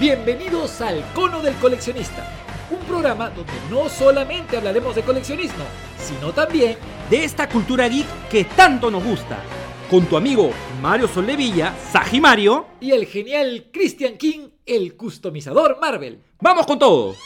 [0.00, 2.24] Bienvenidos al Cono del Coleccionista,
[2.70, 5.64] un programa donde no solamente hablaremos de coleccionismo,
[5.98, 6.78] sino también
[7.10, 9.42] de esta cultura geek que tanto nos gusta.
[9.90, 10.50] Con tu amigo
[10.80, 12.66] Mario Soldevilla, Saji Mario.
[12.78, 16.22] y el genial Christian King, el customizador Marvel.
[16.40, 17.16] ¡Vamos con todo!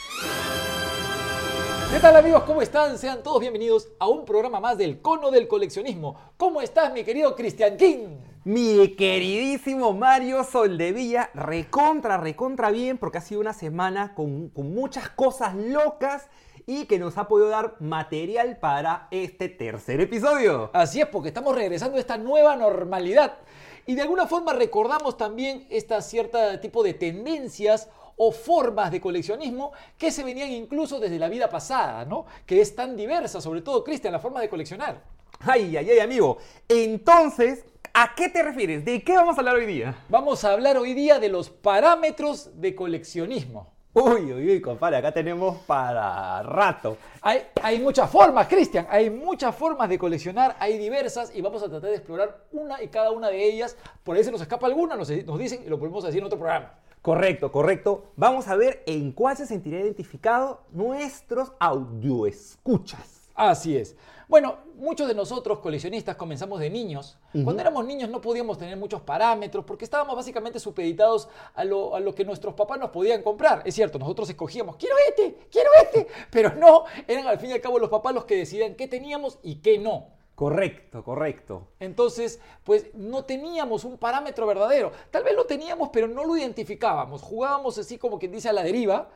[1.91, 2.41] ¿Qué tal amigos?
[2.41, 2.97] ¿Cómo están?
[2.97, 6.33] Sean todos bienvenidos a un programa más del Cono del Coleccionismo.
[6.37, 8.32] ¿Cómo estás mi querido Christian King?
[8.45, 15.07] Mi queridísimo Mario Soldevilla, recontra, recontra bien, porque ha sido una semana con, con muchas
[15.07, 16.27] cosas locas
[16.65, 20.71] y que nos ha podido dar material para este tercer episodio.
[20.73, 23.37] Así es, porque estamos regresando a esta nueva normalidad.
[23.85, 29.71] Y de alguna forma recordamos también esta cierta tipo de tendencias o formas de coleccionismo
[29.97, 32.25] que se venían incluso desde la vida pasada, ¿no?
[32.45, 35.01] Que es tan diversa, sobre todo, Cristian, la forma de coleccionar.
[35.39, 36.37] Ay, ay, ay, amigo.
[36.67, 38.83] Entonces, ¿a qué te refieres?
[38.83, 39.95] ¿De qué vamos a hablar hoy día?
[40.09, 43.71] Vamos a hablar hoy día de los parámetros de coleccionismo.
[43.93, 46.97] Uy, uy, uy, compadre, acá tenemos para rato.
[47.21, 51.69] Hay, hay muchas formas, Cristian, hay muchas formas de coleccionar, hay diversas y vamos a
[51.69, 53.77] tratar de explorar una y cada una de ellas.
[54.03, 56.39] Por ahí se nos escapa alguna, nos, nos dicen y lo podemos decir en otro
[56.39, 56.73] programa.
[57.03, 58.13] Correcto, correcto.
[58.15, 63.29] Vamos a ver en cuál se sentirá identificado nuestros audioescuchas.
[63.35, 63.95] Así es.
[64.33, 67.19] Bueno, muchos de nosotros coleccionistas comenzamos de niños.
[67.43, 71.99] Cuando éramos niños no podíamos tener muchos parámetros porque estábamos básicamente supeditados a lo, a
[71.99, 73.61] lo que nuestros papás nos podían comprar.
[73.63, 77.61] Es cierto, nosotros escogíamos, quiero este, quiero este, pero no, eran al fin y al
[77.61, 80.07] cabo los papás los que decidían qué teníamos y qué no.
[80.35, 81.67] Correcto, correcto.
[81.79, 84.91] Entonces, pues no teníamos un parámetro verdadero.
[85.11, 87.21] Tal vez lo teníamos, pero no lo identificábamos.
[87.21, 89.09] Jugábamos así como quien dice a la deriva.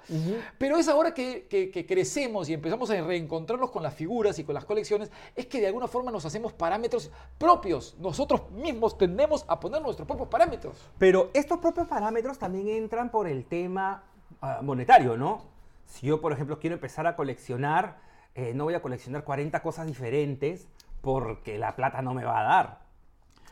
[0.60, 4.44] Pero es ahora que, que- que crecemos y empezamos a reencontrarnos con las figuras y
[4.44, 7.10] con las colecciones, es que de alguna forma nos hacemos parámetros
[7.40, 7.96] propios.
[8.00, 10.78] Nosotros mismos tendemos a poner nuestros propios parámetros.
[11.00, 14.04] Pero estos propios parámetros también entran por el tema
[14.42, 15.46] ah, monetario, ¿no?
[15.88, 17.98] Si yo, por ejemplo, quiero empezar a coleccionar,
[18.36, 20.68] eh, no voy a coleccionar 40 cosas diferentes
[21.12, 22.80] porque la plata no me va a dar.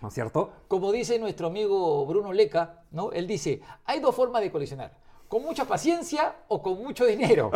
[0.02, 0.52] ¿No es cierto?
[0.68, 3.14] Como dice nuestro amigo Bruno Leca, ¿no?
[3.14, 4.92] Él dice, hay dos formas de coleccionar.
[5.30, 7.52] Con mucha paciencia o con mucho dinero.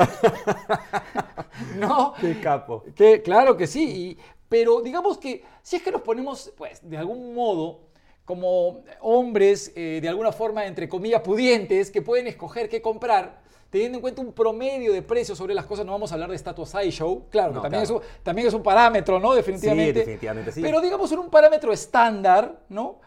[1.75, 2.13] ¿No?
[2.13, 2.85] Qué capo.
[2.95, 4.17] Que, claro que sí, y-
[4.47, 7.81] pero digamos que si es que nos ponemos, pues, de algún modo,
[8.23, 13.97] como hombres, eh, de alguna forma, entre comillas, pudientes, que pueden escoger qué comprar, teniendo
[13.97, 16.73] en cuenta un promedio de precios sobre las cosas, no vamos a hablar de status
[16.89, 18.01] show, claro, que también, claro.
[18.01, 19.33] Es un, también es un parámetro, ¿no?
[19.33, 19.93] Definitivamente.
[19.93, 20.61] Sí, definitivamente sí.
[20.61, 22.99] Pero digamos en un parámetro estándar, ¿no?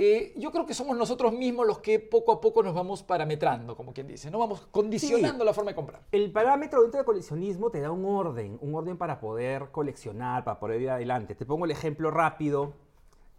[0.00, 3.76] Eh, yo creo que somos nosotros mismos los que poco a poco nos vamos parametrando,
[3.76, 4.38] como quien dice, ¿no?
[4.38, 5.44] Vamos condicionando Sí.
[5.46, 6.02] la forma de comprar.
[6.12, 10.60] El parámetro dentro del coleccionismo te da un orden, un orden para poder coleccionar, para
[10.60, 11.34] poder ir adelante.
[11.34, 12.74] Te pongo el ejemplo rápido.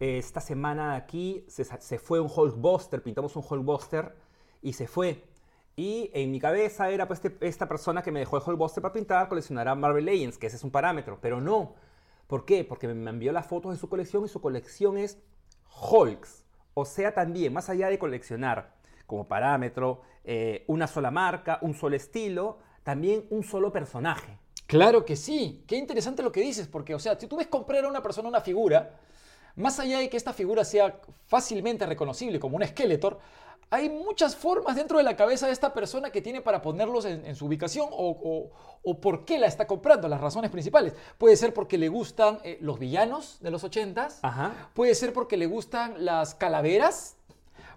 [0.00, 4.14] Esta semana aquí se, se fue un Hulkbuster, pintamos un Hulkbuster
[4.60, 5.24] y se fue.
[5.76, 8.92] Y en mi cabeza era pues este- esta persona que me dejó el Hulkbuster para
[8.92, 11.74] pintar, coleccionará Marvel Legends, que ese es un parámetro, pero no.
[12.26, 12.64] ¿Por qué?
[12.64, 15.18] Porque me envió las fotos de su colección y su colección es
[15.90, 16.44] Hulks.
[16.74, 18.74] O sea, también, más allá de coleccionar
[19.06, 24.38] como parámetro eh, una sola marca, un solo estilo, también un solo personaje.
[24.66, 25.64] Claro que sí.
[25.66, 28.28] Qué interesante lo que dices, porque, o sea, si tú ves comprar a una persona
[28.28, 29.00] una figura,
[29.56, 33.18] más allá de que esta figura sea fácilmente reconocible como un Skeletor,
[33.68, 37.24] hay muchas formas dentro de la cabeza de esta persona que tiene para ponerlos en,
[37.26, 38.50] en su ubicación o, o-
[38.82, 40.94] o por qué la está comprando, las razones principales.
[41.18, 44.70] Puede ser porque le gustan eh, los villanos de los ochentas, Ajá.
[44.74, 47.16] puede ser porque le gustan las calaveras,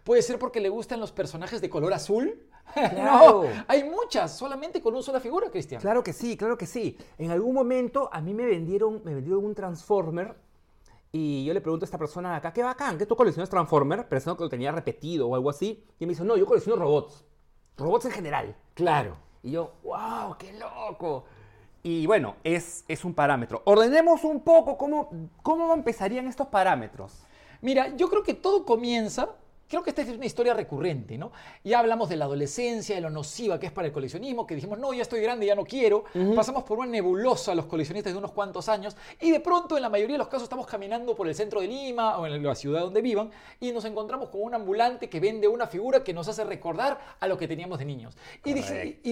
[0.06, 2.42] puede ser porque le gustan los personajes de color azul.
[2.74, 3.44] Claro.
[3.44, 5.82] no, hay muchas, solamente con una sola figura, Cristian.
[5.82, 6.98] Claro que sí, claro que sí.
[7.18, 10.34] En algún momento a mí me vendieron, me vendieron un Transformer
[11.16, 14.10] y yo le pregunto a esta persona de acá, qué bacán, ¿qué tú coleccionas Transformer?
[14.10, 15.86] Pensando que lo tenía repetido o algo así.
[16.00, 17.24] Y me dice, no, yo colecciono robots.
[17.78, 18.56] Robots en general.
[18.74, 19.16] Claro.
[19.44, 21.26] Y yo, wow, qué loco.
[21.84, 23.62] Y bueno, es, es un parámetro.
[23.66, 25.12] Ordenemos un poco cómo,
[25.44, 27.28] cómo empezarían estos parámetros.
[27.62, 29.36] Mira, yo creo que todo comienza,
[29.74, 31.32] creo que esta es una historia recurrente, ¿no?
[31.64, 34.78] Ya hablamos de la adolescencia, de lo nociva que es para el coleccionismo, que dijimos,
[34.78, 36.04] no, ya estoy grande, ya no quiero.
[36.36, 39.90] Pasamos por una nebulosa los coleccionistas de unos cuantos años y de pronto, en la
[39.90, 42.82] mayoría de los casos, estamos caminando por el centro de Lima o en la ciudad
[42.82, 46.44] donde vivan y nos encontramos con un ambulante que vende una figura que nos hace
[46.44, 48.16] recordar a lo que teníamos de niños.
[48.46, 48.54] Y,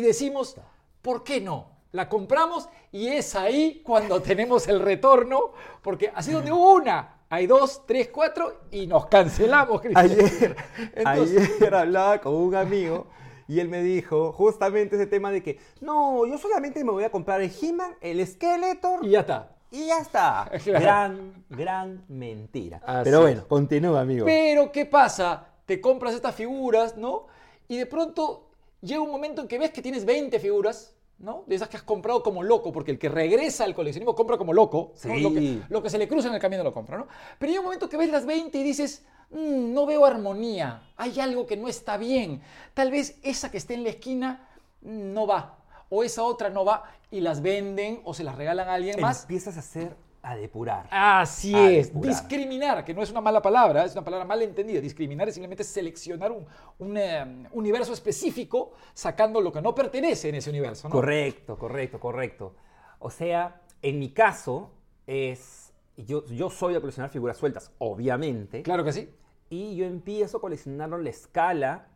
[0.01, 0.57] decimos,
[1.01, 1.69] ¿por qué no?
[1.91, 7.47] La compramos y es ahí cuando tenemos el retorno, porque así donde hubo una, hay
[7.47, 10.05] dos, tres, cuatro y nos cancelamos, Cristian.
[10.05, 10.55] Ayer,
[10.93, 13.07] Entonces- ayer hablaba con un amigo
[13.47, 17.09] y él me dijo justamente ese tema de que, no, yo solamente me voy a
[17.09, 19.49] comprar el He-Man, el Skeletor Y ya está.
[19.71, 20.51] y ya está.
[20.63, 20.79] Claro.
[20.81, 22.81] Gran, gran mentira.
[22.85, 23.23] Así Pero es.
[23.23, 24.25] bueno, continúa, amigo.
[24.25, 25.47] Pero, ¿qué pasa?
[25.65, 27.27] Te compras estas figuras, ¿no?
[27.69, 28.49] Y de pronto
[28.81, 31.43] llega un momento en que ves que tienes 20 figuras, ¿no?
[31.47, 34.53] De esas que has comprado como loco, porque el que regresa al coleccionismo compra como
[34.53, 34.93] loco.
[35.05, 37.07] Lo, que, lo que se le cruza en el camino lo compra, ¿no?
[37.37, 41.19] Pero llega un momento que ves las 20 y dices, "Mm, no veo armonía, hay
[41.19, 42.41] algo que no está bien.
[42.73, 44.49] Tal vez esa que esté en la esquina
[44.81, 45.59] mm, no va,
[45.89, 49.21] o esa otra no va, y las venden o se las regalan a alguien más.
[49.23, 50.87] Empiezas a hacer, a depurar.
[50.91, 52.09] Así a es, depurar.
[52.09, 54.79] discriminar, que no es una mala palabra, es una palabra mal entendida.
[54.79, 56.45] Discriminar es simplemente seleccionar un,
[56.79, 60.87] un, eh, universo específico sacando lo que no pertenece en ese universo.
[60.89, 60.93] ¿no?
[60.93, 62.55] Correcto, correcto, correcto.
[62.99, 64.71] O sea, en mi caso
[65.07, 69.09] es, yo, yo soy de coleccionar figuras sueltas, obviamente, Claro que sí.
[69.49, 71.87] y yo empiezo a coleccionarlo en la escala,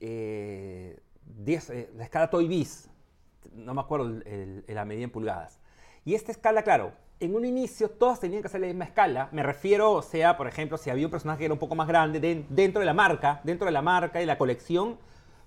[0.00, 2.88] eh, 10, eh, la escala Toy Biz,
[3.52, 5.58] no me acuerdo el- el- el- la medida en pulgadas.
[6.04, 9.28] Y esta escala, claro, en un inicio todas tenían que ser la misma escala.
[9.32, 11.88] Me refiero, o sea, por ejemplo, si había un personaje que era un poco más
[11.88, 14.98] grande de- dentro de la marca, dentro de la marca y la colección,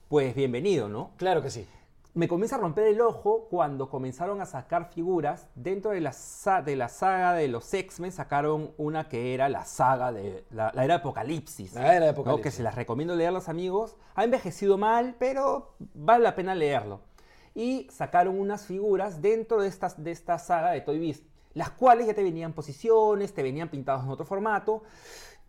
[0.10, 1.12] pues bienvenido, ¿no?
[1.18, 1.66] Claro que sí.
[2.14, 5.48] me comienza a romper el ojo cuando comenzaron a sacar figuras.
[5.56, 6.14] Dentro de la,
[6.66, 10.84] de la saga de los X-Men sacaron una que era la saga de la, la
[10.84, 11.74] era de Apocalipsis.
[11.74, 12.12] La era de ¿no?
[12.12, 12.44] Apocalipsis.
[12.44, 13.96] Que se las recomiendo leer los amigos.
[14.16, 17.00] Ha envejecido mal, pero vale la pena leerlo.
[17.56, 22.08] Y sacaron unas figuras dentro de, estas, de esta saga de Toy Biz, las cuales
[22.08, 24.84] ya te venían posiciones, te venían pintados en otro formato.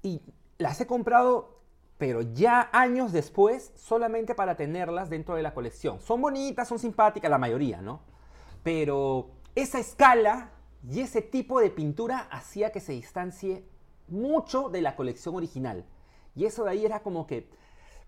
[0.02, 0.20] Y
[0.58, 1.62] las he comprado
[2.02, 6.00] pero ya años después, solamente para tenerlas dentro de la colección.
[6.00, 8.00] Son bonitas, son simpáticas, la mayoría, ¿no?
[8.64, 10.50] Pero esa escala
[10.90, 13.64] y ese tipo de pintura hacía que se distancie
[14.08, 15.84] mucho de la colección original.
[16.34, 17.48] Y eso de ahí era como que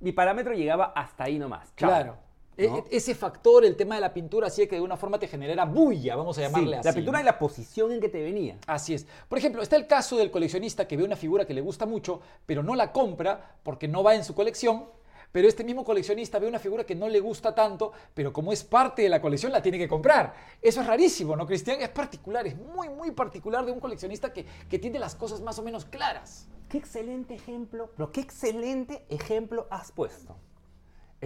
[0.00, 1.72] mi parámetro llegaba hasta ahí nomás.
[1.76, 1.88] Chao.
[1.88, 2.16] Claro.
[2.56, 2.64] ¿No?
[2.64, 5.26] E- e- ese factor, el tema de la pintura, hacía que de una forma te
[5.28, 6.88] generara bulla, vamos a Sí, llamarle así.
[6.88, 8.58] la pintura y la posición en que te venía.
[8.66, 9.06] Así es.
[9.28, 12.20] Por ejemplo, está el caso del coleccionista que ve una figura que le gusta mucho,
[12.46, 14.86] pero no la compra porque no va en su colección.
[15.32, 18.62] Pero este mismo coleccionista ve una figura que no le gusta tanto, pero como es
[18.62, 20.32] parte de la colección, la tiene que comprar.
[20.62, 21.80] Eso es rarísimo, ¿no, Cristian?
[21.80, 25.58] Es particular, es muy, muy particular de un coleccionista que, que tiene las cosas más
[25.58, 26.46] o menos claras.
[26.68, 30.36] Qué excelente ejemplo, pero qué excelente ejemplo has puesto.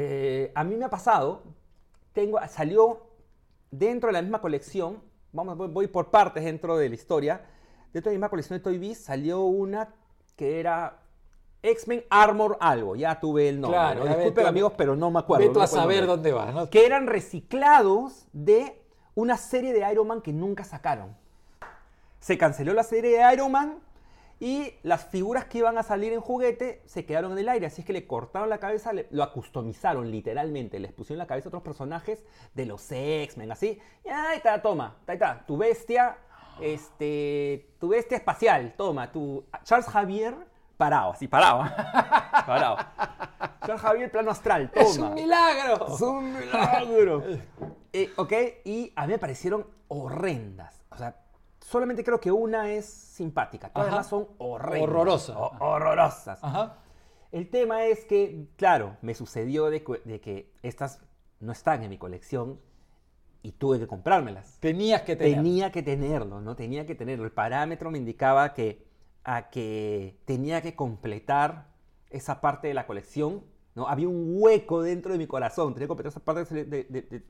[0.00, 1.42] Eh, a mí me ha pasado,
[2.12, 3.02] tengo, salió
[3.72, 5.02] dentro de la misma colección,
[5.32, 7.40] vamos, voy, voy por partes dentro de la historia,
[7.92, 9.88] dentro de la misma colección de Toy Biz salió una
[10.36, 11.00] que era
[11.64, 13.76] X-Men Armor algo, ya tuve el nombre.
[13.80, 14.06] Claro, ¿no?
[14.14, 15.44] Disculpen tú- amigos, pero no me acuerdo.
[15.48, 16.70] Ve tú no a saber dónde va, ¿no?
[16.70, 18.80] Que eran reciclados de
[19.16, 21.16] una serie de Iron Man que nunca sacaron.
[22.20, 23.80] Se canceló la serie de Iron Man
[24.40, 27.66] y las figuras que iban a salir en juguete se quedaron en el aire.
[27.66, 30.78] Así es que le cortaron la cabeza, le- lo customizaron literalmente.
[30.78, 32.24] Les pusieron en la cabeza a otros personajes
[32.54, 33.80] de los X-Men, así.
[34.04, 35.44] Y ahí está, toma, ahí está.
[35.46, 36.16] Tu bestia,
[36.60, 39.10] este, tu bestia espacial, toma.
[39.10, 40.34] Tu Charles Javier
[40.76, 41.62] parado, así, parado.
[42.46, 42.76] parado.
[43.66, 44.86] Charles Javier plano astral, toma.
[44.88, 45.86] ¡Es un milagro!
[45.94, 47.22] Es un milagro.
[47.90, 48.32] Eh, ok,
[48.66, 50.84] y a mí me parecieron horrendas.
[50.90, 51.16] O sea,
[51.68, 53.68] solamente creo que una es simpática.
[53.70, 54.82] Todas las son horrendas.
[54.88, 55.36] Horrorosas.
[55.60, 56.42] Horrorosas.
[56.44, 56.78] Ajá.
[57.30, 61.00] El tema es que, claro, me sucedió de, que- de que estas
[61.40, 62.58] no están en mi colección
[63.42, 64.58] y tuve que comprármelas.
[64.60, 65.34] Tenías que tener.
[65.36, 66.56] Tenía que tenerlo, ¿no?
[66.56, 67.24] Tenía que tenerlo.
[67.26, 68.86] El parámetro me indicaba que,
[69.24, 71.68] a que tenía que completar
[72.10, 73.44] esa parte de la colección,
[73.74, 73.86] ¿no?
[73.88, 77.02] Había un hueco dentro de mi corazón, tenía que completar esa parte de, de- de-
[77.02, 77.24] de-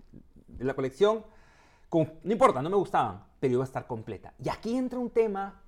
[0.46, 1.24] de la colección.
[1.88, 4.34] Con- no importa, no me gustaban, pero iba a estar completa.
[4.42, 5.62] Y aquí entra un tema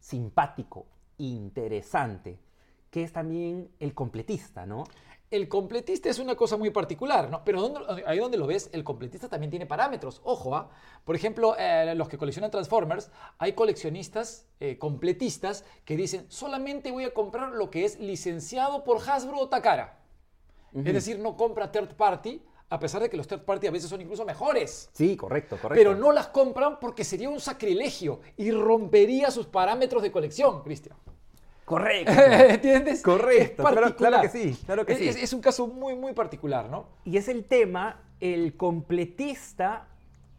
[0.00, 0.86] simpático,
[1.18, 2.38] interesante,
[2.90, 4.84] que es también el completista, ¿no?
[5.30, 7.42] El completista es una cosa muy particular, ¿no?
[7.44, 10.20] Pero ¿dónde- ahí donde lo ves, el completista también tiene parámetros.
[10.22, 10.70] Ojo, ¿ah?
[11.04, 17.04] Por ejemplo, eh, los que coleccionan Transformers, hay coleccionistas eh, completistas que dicen, solamente voy
[17.04, 19.98] a comprar lo que es licenciado por Hasbro o Takara.
[20.74, 23.88] Es decir, no compra third party, a pesar de que los third party a veces
[23.88, 24.88] son incluso mejores.
[24.92, 25.74] Sí, correcto, correcto.
[25.80, 30.96] Pero no las compran porque sería un sacrilegio y rompería sus parámetros de colección, Cristian.
[31.64, 32.12] Correcto.
[32.48, 33.00] ¿Entiendes?
[33.02, 34.10] Correcto, Es claro- particular.
[34.12, 35.08] claro que sí, claro que Es- sí.
[35.08, 36.86] Es, es un caso muy, muy particular, ¿no?
[37.04, 39.88] Y es el tema, el completista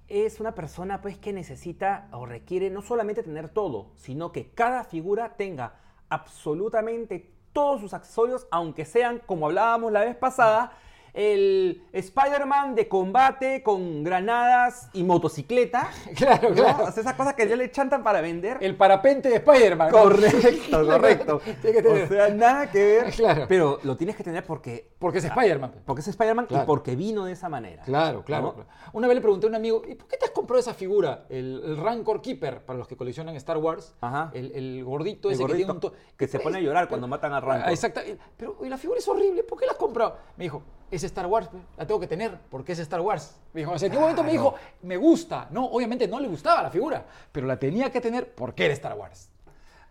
[0.08, 4.84] es una persona pues que necesita o requiere no solamente tener todo, sino que cada
[4.84, 5.74] figura tenga
[6.10, 10.74] absolutamente todos sus accesorios, aunque sean, como hablábamos la vez pasada,
[11.16, 15.90] el Spider-Man de combate con granadas y motocicleta.
[16.16, 16.56] Claro, ¿no?
[16.56, 16.84] claro.
[16.86, 18.58] O sea, esas cosas que ya le chantan para vender.
[18.62, 19.92] El parapente de Spider-Man.
[19.92, 19.98] ¿no?
[20.04, 21.42] Correcto, correcto.
[21.62, 22.04] Tiene que tener.
[22.04, 23.12] O sea, nada que ver.
[23.14, 23.46] Claro.
[23.48, 25.72] Pero lo tienes que tener porque, Porque es Spider-Man.
[25.86, 26.64] porque es Spider-Man Claro.
[26.64, 27.84] y porque vino de esa manera.
[27.84, 28.66] Claro, claro.
[28.94, 31.26] Una vez le pregunté a un amigo, ¿y por qué te has comprado esa figura?
[31.30, 33.96] El, el Rancor Keeper, para los que coleccionan Star Wars.
[34.02, 34.32] Ajá.
[34.34, 35.80] El, el gordito El ese gordito que tiene un...
[35.80, 37.68] to- que se pone a llorar cuando matan a Rancor.
[37.70, 38.02] Ah, Exacto.
[38.38, 40.18] Pero y la figura es horrible, ¿por qué la has comprado?
[40.38, 40.62] Me dijo,
[40.92, 43.36] es Star Wars, la tengo que tener, porque es Star Wars.
[43.54, 45.48] Me dijo, o sea, en momento me dijo, me gusta.
[45.52, 48.98] No, obviamente no le gustaba la figura, pero la tenía que tener porque era Star
[48.98, 49.30] Wars.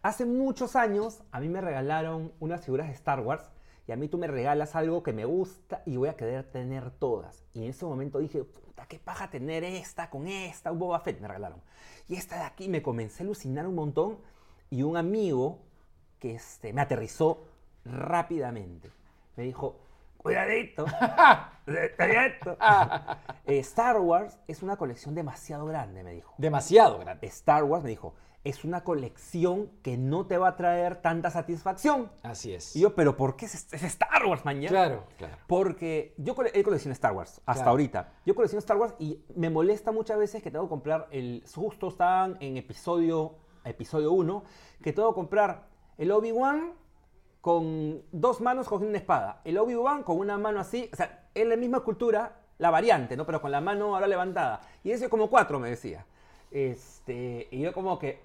[0.03, 3.51] Hace muchos años a mí me regalaron unas figuras de Star Wars
[3.87, 6.91] y a mí tú me regalas algo que me gusta y voy a querer tener
[6.91, 7.45] todas.
[7.53, 11.21] Y en ese momento dije, puta, qué paja tener esta con esta, un Boba Fett
[11.21, 11.61] me regalaron.
[12.09, 14.19] Y esta de aquí me comencé a alucinar un montón
[14.71, 15.61] y un amigo
[16.19, 17.45] que este, me aterrizó
[17.85, 18.91] rápidamente.
[19.37, 19.84] Me dijo,
[20.25, 20.85] cuidadito,
[21.65, 22.57] cuidadito.
[23.47, 26.35] Eh, Star Wars es una colección demasiado grande, me dijo.
[26.39, 27.27] Demasiado grande.
[27.27, 32.11] Star Wars, me dijo, es una colección que no te va a traer tanta satisfacción.
[32.23, 32.75] Así es.
[32.75, 34.69] Y yo, pero ¿por qué es, es Star Wars, mañana?
[34.69, 35.37] Claro, claro.
[35.47, 37.71] Porque yo cole- he coleccionado Star Wars hasta Claro.
[37.71, 38.13] ahorita.
[38.27, 41.45] Yo colecciono Star Wars y me molesta muchas veces que tengo que comprar el.
[41.55, 44.45] Justo estaban en episodio episodio 1,
[44.83, 46.75] que tengo que comprar el Obi-Wan
[47.45, 49.43] con dos manos cogiendo una espada.
[49.45, 50.89] El Obi-Wan con una mano así.
[50.91, 53.27] O sea, es la misma cultura, la variante, ¿no?
[53.27, 54.63] Pero con la mano ahora levantada.
[54.83, 56.07] Y ese como cuatro, me decía.
[56.51, 58.19] Este, y yo como que.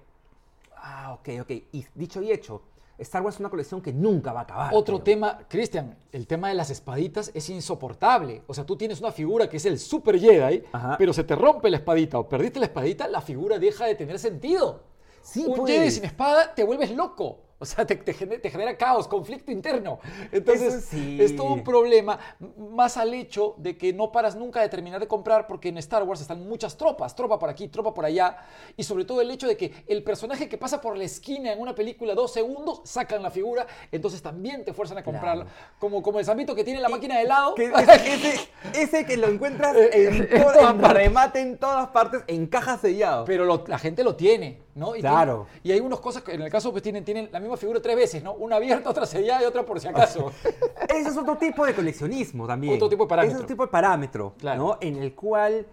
[0.74, 1.50] Ah, ok, ok.
[1.50, 2.62] Y dicho y hecho,
[2.96, 4.70] Star Wars es una colección que nunca va a acabar.
[4.72, 5.04] Otro creo.
[5.04, 8.40] tema, Cristian, el tema de las espaditas es insoportable.
[8.46, 10.96] O sea, tú tienes una figura que es el Super Jedi, Ajá.
[10.96, 14.18] pero se te rompe la espadita o perdiste la espadita, la figura deja de tener
[14.18, 14.80] sentido.
[15.20, 15.74] Sí, Un pues.
[15.74, 17.49] Jedi sin espada te vuelves loco.
[17.62, 20.00] O sea, te, te gener- te genera caos, conflicto interno.
[20.32, 21.18] Entonces, sí.
[21.20, 22.18] es todo un problema,
[22.56, 26.02] más al hecho de que no paras nunca de terminar de comprar, porque en Star
[26.04, 28.38] Wars están muchas tropas, tropa por aquí, tropa por allá,
[28.78, 31.60] y sobre todo el hecho de que el personaje que pasa por la esquina en
[31.60, 35.46] una película dos segundos, sacan la figura, entonces también te fuerzan a comprarla.
[35.78, 37.54] Como, como el Zambito que tiene la máquina de helado.
[37.56, 37.66] Que
[38.06, 40.92] ese, ese- que lo encuentras en, En to- todas en partes.
[41.04, 43.26] remate en todas partes, en caja sellado.
[43.26, 44.94] Pero lo- la gente lo tiene, ¿no?
[44.96, 45.46] Y Claro.
[45.62, 47.96] y hay unas cosas que en el caso pues tienen, tienen la misma figura tres
[47.96, 48.32] veces, ¿no?
[48.34, 50.30] Una abierta, otra sellada y otra por si acaso.
[50.88, 52.74] Ese es otro tipo de coleccionismo también.
[52.74, 53.28] Otro tipo de parámetro.
[53.30, 54.58] Ese es otro tipo de parámetro, Claro.
[54.62, 54.78] ¿no?
[54.80, 55.66] En el cual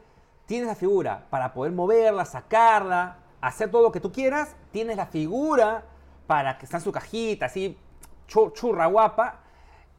[0.45, 4.55] tienes la figura para poder moverla, sacarla, hacer todo lo que tú quieras.
[4.71, 5.83] Tienes la figura
[6.25, 7.77] para que está en su cajita, así,
[8.27, 9.41] chu- churra guapa.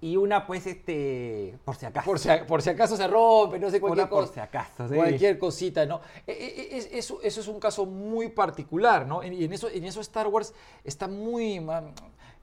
[0.00, 2.04] Y una, pues, este, por si acaso.
[2.06, 4.34] Por si, por si acaso se rompe, no sé, cualquier Una por cosa.
[4.34, 4.94] si acaso, sí.
[4.94, 6.00] Cualquier cosita, ¿no?
[6.26, 9.24] E- e- e- es- eso, eso es un caso muy particular, ¿no?
[9.24, 11.60] Y en eso, en eso Star Wars está muy...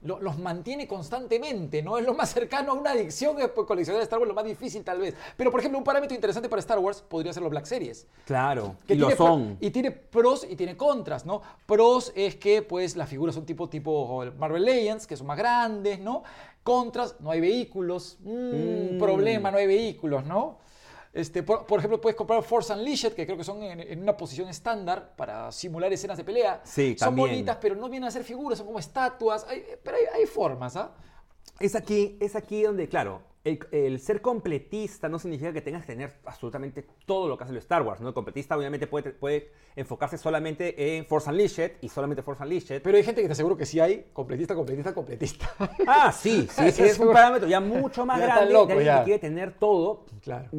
[0.02, 1.96] los mantiene constantemente, ¿no?
[1.98, 4.84] Es lo más cercano a una adicción es pues, coleccionar Star Wars, lo más difícil
[4.84, 5.14] tal vez.
[5.36, 8.06] Pero, por ejemplo, un parámetro interesante para Star Wars podría ser los Black Series.
[8.26, 9.56] Claro, que y lo tiene son.
[9.60, 11.40] Y tiene pros y tiene contras, ¿no?
[11.64, 15.98] Pros es que, pues, las figuras son tipo, tipo Marvel Legends, que son más grandes,
[15.98, 16.22] ¿no?
[16.70, 18.18] Contras, no hay vehículos.
[18.20, 18.98] Mm, Mm.
[18.98, 20.58] Problema, no hay vehículos, ¿no?
[21.12, 24.16] Este, por, por ejemplo, puedes comprar Force Unleashed, que creo que son en, en una
[24.16, 26.60] posición estándar para simular escenas de pelea.
[26.64, 27.28] Sí, son también.
[27.28, 29.46] bonitas, pero no vienen a ser figuras, son como estatuas.
[29.48, 30.90] Hay- pero hay, hay formas, ¿ah?
[31.60, 35.92] Es aquí, es aquí donde, claro, el, el ser completista no significa que tengas que
[35.92, 38.08] tener absolutamente todo lo que hace el Star Wars, ¿no?
[38.08, 42.82] El completista obviamente puede, puede enfocarse solamente en Force Unleashed y solamente Force Unleashed.
[42.82, 45.46] Pero hay gente que te aseguro que sí hay completista, completista, completista.
[45.86, 48.98] ah, sí, sí, es un parámetro ya mucho más Ya grande loco, de alguien ya.
[48.98, 50.04] que quiere tener todo.
[50.22, 50.50] Claro.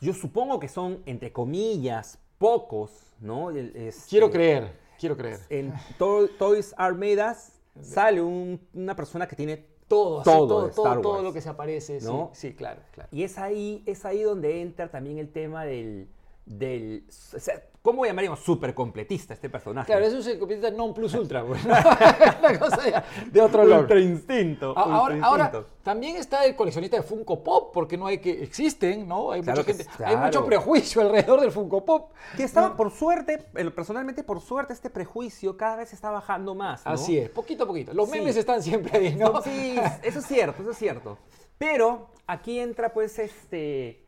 [0.00, 3.50] Yo supongo que son, entre comillas, pocos, ¿no?
[3.50, 5.38] Este, Quiero creer, quiero creer.
[5.50, 7.52] En To- Toys R Made Us
[7.86, 11.24] sale un- una persona que tiene Todo, todo, todo, de todo, Star todo Wars.
[11.24, 12.00] lo que se aparece.
[12.00, 12.30] sí, ¿No?
[12.32, 13.10] Sí, claro, claro.
[13.12, 16.08] Y es ahí, es ahí donde entra también el tema del,
[16.46, 18.40] del o sea, ¿cómo llamaríamos?
[18.40, 19.86] Super completista este personaje.
[19.86, 21.48] Claro, eso se completista non plus ultra, ¿no?
[22.40, 23.82] Una cosa ya de otro lado.
[23.82, 24.72] ultra instinto.
[24.76, 25.66] Ahora, ultra ahora, instinto.
[25.82, 29.32] también está el coleccionista de Funko Pop, porque no hay que existen, ¿no?
[29.32, 32.12] Hay, Claro mucha gente, hay mucho prejuicio alrededor del Funko Pop.
[32.36, 36.86] Que estaba, por suerte, eh, personalmente, por suerte, este prejuicio cada vez está bajando más.
[36.86, 36.92] ¿no?
[36.92, 37.92] Así es, poquito a poquito.
[37.92, 38.18] Los Sí.
[38.18, 39.42] memes están siempre ahí, ¿no?
[39.42, 41.18] Sí, eso es cierto, eso es cierto.
[41.58, 44.06] Pero aquí entra, pues, este.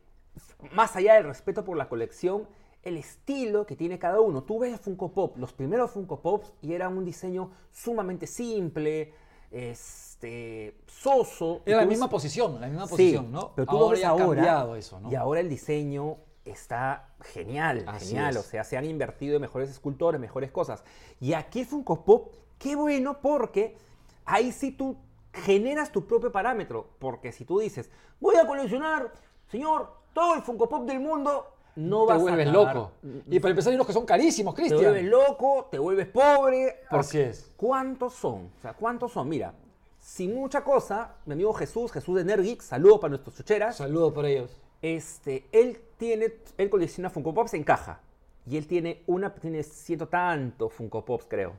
[0.71, 2.47] Más allá del respeto por la colección,
[2.85, 4.43] el estilo que tiene cada uno.
[4.43, 9.13] Tú ves Funko Pop, los primeros Funko Pops, y era un diseño sumamente simple,
[9.51, 10.77] este.
[10.87, 11.61] soso.
[11.65, 13.51] Era la misma posición, la misma Sí, posición, ¿no?
[13.55, 14.25] Pero tú lo ves ya ahora.
[14.41, 15.11] cambiado eso, ¿no?
[15.11, 18.31] Y ahora el diseño está genial, Así genial.
[18.37, 18.37] es.
[18.37, 20.83] O sea, se han invertido en mejores escultores, mejores cosas.
[21.19, 23.77] Y aquí Funko Pop, qué bueno porque
[24.25, 24.97] ahí sí tú
[25.33, 26.89] generas tu propio parámetro.
[26.99, 27.89] Porque si tú dices,
[28.19, 29.11] voy a coleccionar,
[29.47, 32.75] señor, todo el Funko Pop del mundo, no te vas vuelves a acabar.
[32.75, 32.91] loco.
[33.29, 34.81] Y para empezar hay unos que son carísimos, Te Cristian.
[34.91, 36.81] vuelves loco, te vuelves pobre.
[36.89, 37.51] Así es.
[37.57, 38.51] ¿Cuántos son?
[38.57, 39.27] O sea, ¿cuántos son?
[39.29, 39.53] Mira,
[39.99, 43.75] sin mucha cosa, mi amigo Jesús, Jesús de Nergeek, saludo para nuestros chucheras.
[43.77, 44.61] Saludos por ellos.
[44.81, 48.01] Este, él tiene, él colecciona Funko Pops en caja.
[48.47, 51.53] Y él tiene una, tiene ciento tantos Funko Pops, creo.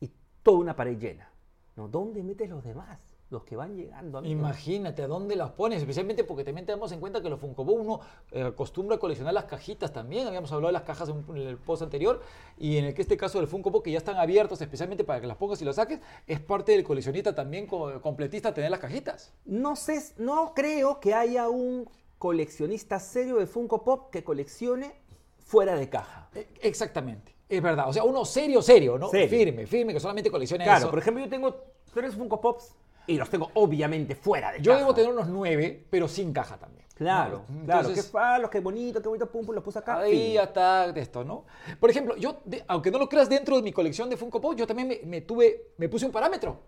[0.00, 0.10] Y
[0.42, 1.28] toda una pared llena.
[1.76, 1.88] ¿No?
[1.88, 2.98] ¿Dónde metes los demás?
[3.30, 4.24] Los que van llegando.
[4.24, 7.76] Imagínate a dónde las pones, especialmente porque también tenemos en cuenta que los Funko Pop
[7.80, 8.00] uno
[8.32, 10.26] eh, acostumbra a coleccionar las cajitas también.
[10.26, 12.20] Habíamos hablado de las cajas en, el post anterior
[12.58, 15.20] y en el que este caso del Funko Pop que ya están abiertos especialmente para
[15.20, 18.80] que las pongas y los saques, es parte del coleccionista también co- completista tener las
[18.80, 19.32] cajitas.
[19.44, 24.92] No sé, no creo que haya un coleccionista serio de Funko Pop que coleccione
[25.38, 26.28] fuera de caja.
[26.34, 27.88] Eh, Exactamente, es verdad.
[27.88, 29.08] O sea, uno serio, serio, ¿no?
[29.08, 29.28] Serio.
[29.28, 30.90] Firme, firme, que solamente colecciona Claro, eso.
[30.90, 31.56] por ejemplo, yo tengo
[31.94, 32.74] tres Funko Pops
[33.10, 34.80] y los tengo obviamente fuera de Yo caja.
[34.80, 36.86] debo tener unos nueve, pero sin caja también.
[36.94, 37.64] Claro, ¿no?
[37.64, 37.80] claro.
[37.80, 40.00] Entonces, qué falos, qué bonito, qué bonito, pum, pum, los puse acá.
[40.00, 41.44] Ahí ya está esto, ¿no?
[41.80, 44.54] Por ejemplo, yo, de- aunque no lo creas dentro de mi colección de Funko Pop,
[44.54, 46.60] yo también me, me tuve, me puse un parámetro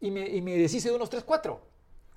[0.00, 1.60] y me, y me deshice de unos 3, 4.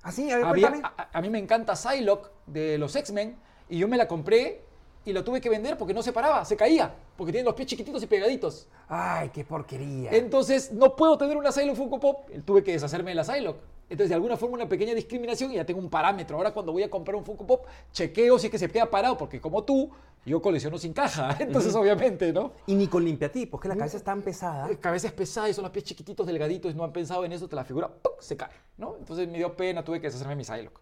[0.02, 0.30] ¿Ah, sí?
[0.30, 0.94] A ver, Había- cuéntame.
[0.98, 3.36] a, a mí me encanta Psylocke de los X-Men
[3.70, 4.60] y yo me la compré
[5.06, 7.68] y la tuve que vender porque no se paraba, se caía, porque tiene los pies
[7.68, 8.68] chiquititos y pegaditos.
[8.88, 10.10] Ay, qué porquería.
[10.12, 13.60] Entonces no puedo tener una Psylocke Funko Pop, tuve que deshacerme de la Psylocke.
[13.88, 16.36] Entonces de alguna forma una pequeña discriminación y ya tengo un parámetro.
[16.36, 19.18] Ahora cuando voy a comprar un Funko Pop, chequeo si es que se queda parado,
[19.18, 19.90] porque como tú,
[20.24, 21.36] yo colecciono sin caja.
[21.40, 22.52] Entonces obviamente, ¿no?
[22.66, 24.68] Y ni con limpiatipos, que la cabeza es tan pesada.
[24.68, 27.32] La cabeza es pesada y son los pies chiquititos, delgaditos, y no han pensado en
[27.32, 28.20] eso, te la figura ¡puc!
[28.20, 28.96] se cae, ¿no?
[28.98, 30.80] Entonces me dio pena, tuve que deshacerme de mi Psylocke.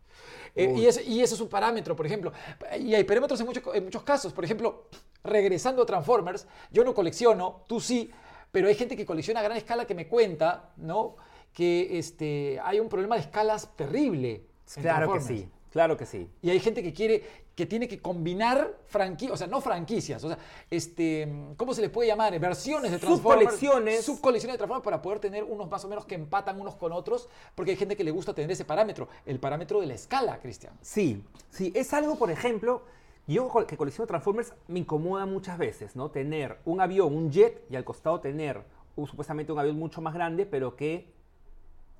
[0.54, 2.32] Eh, y, ese, y ese es un parámetro, por ejemplo.
[2.78, 4.32] Y hay parámetros en, muchos en muchos casos.
[4.32, 4.84] Por ejemplo,
[5.24, 8.10] regresando a Transformers, yo no colecciono, tú sí,
[8.52, 11.16] pero hay gente que colecciona a gran escala que me cuenta, ¿no?
[11.52, 14.44] Que este, hay un problema de escalas terrible.
[14.80, 16.28] Claro que sí, claro que sí.
[16.42, 17.24] Y hay gente que quiere,
[17.56, 20.38] que tiene que combinar franquicias, o sea, no franquicias, o sea,
[20.70, 22.38] este, ¿cómo se les puede llamar?
[22.38, 23.50] Versiones de Transformers.
[23.54, 24.04] Subcolecciones.
[24.04, 27.28] Subcolecciones de Transformers para poder tener unos más o menos que empatan unos con otros,
[27.56, 30.72] porque hay gente que le gusta tener ese parámetro, el parámetro de la escala, Cristian.
[30.80, 32.82] Sí, sí, es algo, por ejemplo,
[33.26, 36.10] yo que colecciono Transformers me incomoda muchas veces, ¿no?
[36.12, 38.62] Tener un avión, un jet, y al costado tener
[38.94, 41.18] un- supuestamente un avión mucho más grande, pero que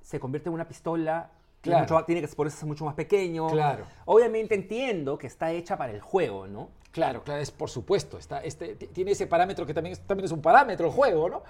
[0.01, 1.29] se convierte en una pistola.
[1.61, 1.81] Claro.
[1.83, 3.47] mucho tiene que ser mucho más pequeño.
[3.49, 3.85] Claro.
[4.05, 6.69] Obviamente entiendo que está hecha para el juego, ¿no?
[6.91, 8.17] Claro, claro, es por supuesto.
[8.17, 11.29] Está, este, ti- tiene ese parámetro que también es, también es un parámetro el juego,
[11.29, 11.43] ¿no?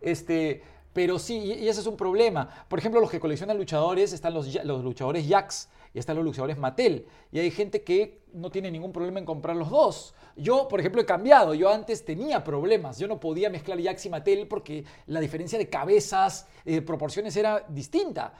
[0.00, 2.48] Este, pero sí, y, y ese es un problema.
[2.68, 6.58] Por ejemplo, los que coleccionan luchadores, están los, los luchadores Jax y están los luchadores
[6.58, 7.06] Mattel.
[7.30, 10.14] Y hay gente que no tiene ningún problema en comprar los dos.
[10.36, 11.54] Yo, por ejemplo, he cambiado.
[11.54, 12.98] Yo antes tenía problemas.
[12.98, 17.36] Yo no podía mezclar Jax y Mattel porque la diferencia de cabezas, eh, de proporciones
[17.36, 18.32] era distinta.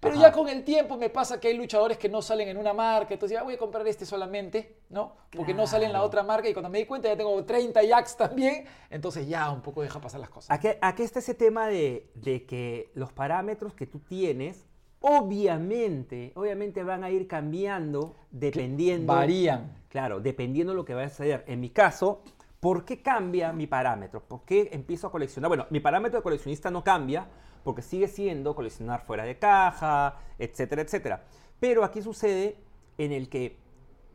[0.00, 0.28] Pero Ajá.
[0.28, 3.14] ya con el tiempo me pasa que hay luchadores que no salen en una marca,
[3.14, 5.16] entonces ya voy a comprar este solamente, ¿no?
[5.32, 7.82] Porque no sale en la otra marca y cuando me di cuenta ya tengo 30
[7.82, 10.56] Jacks también, entonces ya un poco deja pasar las cosas.
[10.56, 14.67] Aquí, aquí está ese tema de, de que los parámetros que tú tienes,
[15.00, 19.12] obviamente, obviamente van a ir cambiando dependiendo.
[19.12, 19.84] Varían.
[19.88, 21.44] Claro, dependiendo de lo que vaya a suceder.
[21.46, 22.22] En mi caso,
[22.60, 24.22] ¿por qué cambia mi parámetro?
[24.22, 25.48] ¿Por qué empiezo a coleccionar?
[25.48, 27.26] Bueno, mi parámetro de coleccionista no cambia
[27.64, 31.24] porque sigue siendo coleccionar fuera de caja, etcétera, etcétera.
[31.60, 32.56] Pero aquí sucede
[32.98, 33.56] en el que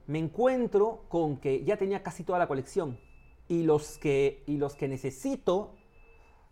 [0.07, 2.99] me encuentro con que ya tenía casi toda la colección
[3.47, 5.75] y los que, y los que necesito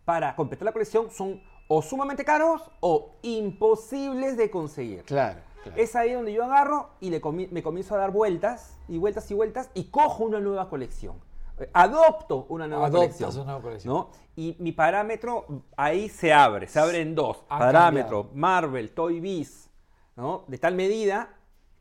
[0.04, 5.04] para completar la colección son o sumamente caros o imposibles de conseguir.
[5.04, 5.40] Claro,
[5.76, 9.30] Es ahí donde yo agarro y le comi- me comienzo a dar vueltas y vueltas
[9.30, 11.16] y vueltas y cojo una nueva colección.
[11.58, 13.42] Eh, Adopto una nueva Adoptas colección.
[13.42, 13.94] una nueva colección.
[13.94, 14.10] ¿no?
[14.34, 15.46] Y mi parámetro
[15.76, 17.44] ahí se abre, se abre en dos.
[17.48, 18.40] Ha parámetro, cambiado.
[18.40, 19.70] Marvel, Toy Biz,
[20.16, 20.44] ¿no?
[20.48, 21.30] De tal medida.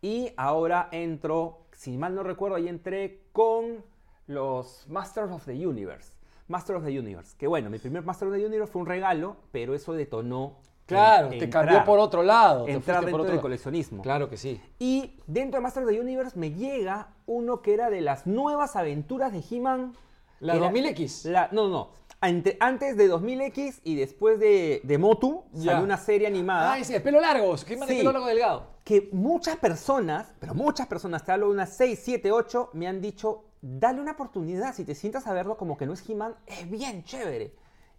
[0.01, 3.83] Y ahora entro, si mal no recuerdo, ahí entré con
[4.27, 6.11] los Masters of the Universe.
[6.51, 7.35] Master of the Universe.
[7.37, 10.57] Que bueno, mi primer Master of the Universe fue un regalo, pero eso detonó.
[10.85, 12.67] Claro, en- te entrar- cambió por otro lado.
[12.67, 13.41] Entrar dentro por otro del lado.
[13.41, 14.03] coleccionismo.
[14.03, 14.61] Claro que sí.
[14.77, 18.75] Y dentro de Master of the Universe me llega uno que era de las nuevas
[18.75, 19.93] aventuras de He-Man.
[20.41, 21.25] ¿La Era 2000X?
[21.29, 21.89] la- no, no, no.
[22.19, 25.71] Ante- antes de 2000X y después de, de Motu Ya.
[25.71, 28.67] salió una serie animada Ah, ese, el pelo largo, que de pelo largo delgado.
[28.83, 33.01] que muchas personas, pero muchas personas, te hablo de unas 6, 7, 8, me han
[33.01, 36.69] dicho, dale una oportunidad, si te sientas a verlo como que no es He-Man, es
[36.69, 37.53] bien chévere.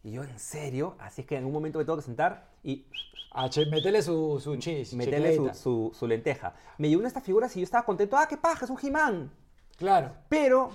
[0.04, 0.96] Y yo, ¿en serio?
[0.98, 2.86] Así es que en un momento me tengo que sentar y
[3.34, 3.64] Ah, che,
[4.02, 4.92] su, su chis.
[4.92, 5.54] meterle su, chequeleta.
[5.54, 6.54] su- su lenteja.
[6.76, 9.30] Me llegó una esta figura y yo estaba contento, ah, qué paja, es un He-Man.
[9.78, 10.12] Claro.
[10.28, 10.70] pero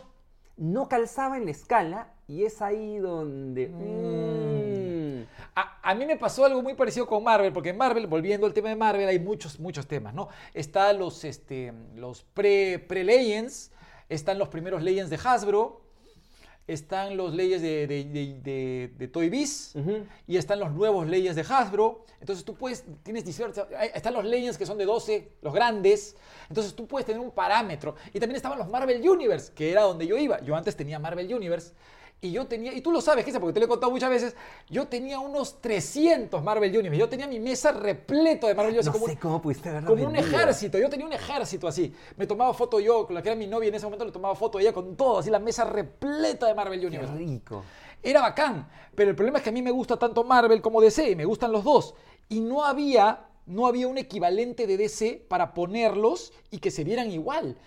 [0.58, 3.68] no calzaba en la escala y es ahí donde...
[3.70, 8.48] mm, A, a mí me pasó algo muy parecido con Marvel, porque en Marvel, volviendo
[8.48, 10.30] al tema de Marvel, hay muchos, muchos temas, ¿no?
[10.54, 13.72] Están los, este, los pre- pre-Legends,
[14.10, 15.82] están los primeros Legends de Hasbro,
[16.68, 19.76] están los Legends de, de, de- de- de Toy Biz,
[20.28, 22.04] y están los nuevos Legends de Hasbro.
[22.20, 23.24] Entonces tú puedes, tienes
[23.94, 26.18] están los Legends que son de 12, los grandes.
[26.50, 27.96] Entonces tú puedes tener un parámetro.
[28.14, 30.42] Y también estaban los Marvel Universe, que era donde yo iba.
[30.42, 31.74] Yo antes tenía Marvel Universe.
[32.20, 34.36] Y yo tenía, y tú lo sabes, Cristian, porque te lo he contado muchas veces,
[34.70, 36.98] yo tenía unos 300 Marvel Universe.
[36.98, 38.90] Yo tenía mi mesa repleto de Marvel Universe.
[38.90, 40.80] No como, sé un- cómo pudiste haberlo como un ejército.
[40.80, 41.94] Yo tenía un ejército así.
[42.16, 44.34] Me tomaba foto yo, con la que era mi novia en ese momento, le tomaba
[44.34, 47.14] foto ella con todo, así la mesa repleta de Marvel Qué Universe.
[47.14, 47.64] rico.
[48.02, 51.12] Era bacán, pero el problema es que a mí me gusta tanto Marvel como DC,
[51.12, 51.94] y me gustan los dos.
[52.30, 57.12] Y no había, no había un equivalente de DC para ponerlos y que se vieran
[57.12, 57.58] igual.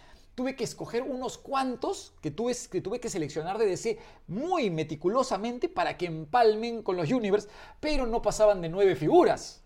[0.40, 5.68] Tuve que escoger unos cuantos que tuve, que tuve que seleccionar de DC muy meticulosamente
[5.68, 7.46] para que empalmen con los Universe,
[7.78, 9.62] pero no pasaban de nueve figuras.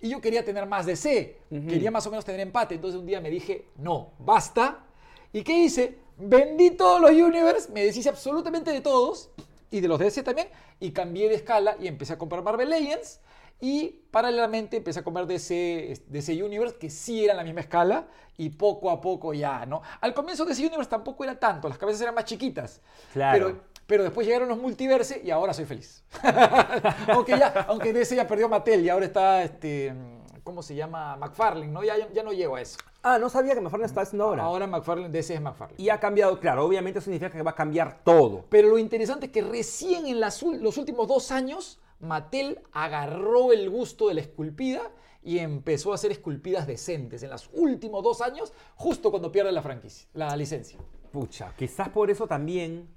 [0.00, 2.76] Y yo quería tener más DC, quería más o menos tener empate.
[2.76, 4.86] Entonces un día me dije, no, basta.
[5.30, 5.98] ¿Y qué hice?
[6.16, 9.28] Vendí todos los Universe, me deshice absolutamente de todos
[9.70, 10.48] y de los DC también,
[10.80, 13.20] y cambié de escala y empecé a comprar Marvel Legends.
[13.60, 18.50] Y paralelamente empecé a comprar DC, DC Universe, que sí era la misma escala, y
[18.50, 19.82] poco a poco ya, ¿no?
[20.00, 22.80] Al comienzo DC Universe tampoco era tanto, las cabezas eran más chiquitas.
[23.12, 23.46] Claro.
[23.46, 26.02] Pero, pero después llegaron los multiverse y ahora soy feliz.
[27.08, 29.94] aunque ya, aunque DC ya perdió Mattel y ahora está, este,
[30.42, 31.16] ¿cómo se llama?
[31.16, 31.84] McFarlane, ¿no?
[31.84, 32.78] Ya, ya, no llego a eso.
[33.02, 34.42] Ah, no sabía que McFarlane estaba haciendo ahora.
[34.44, 35.82] Ahora McFarlane, DC es McFarlane.
[35.82, 38.44] Y ha cambiado, claro, obviamente eso significa que va a cambiar todo.
[38.48, 43.68] Pero lo interesante es que recién en las los últimos dos años, Mattel agarró el
[43.70, 44.90] gusto de la esculpida
[45.22, 47.22] y empezó a hacer esculpidas decentes.
[47.22, 50.78] En los últimos dos años, justo cuando pierde la franquicia, la licencia.
[51.12, 52.88] Pucha, quizás por eso también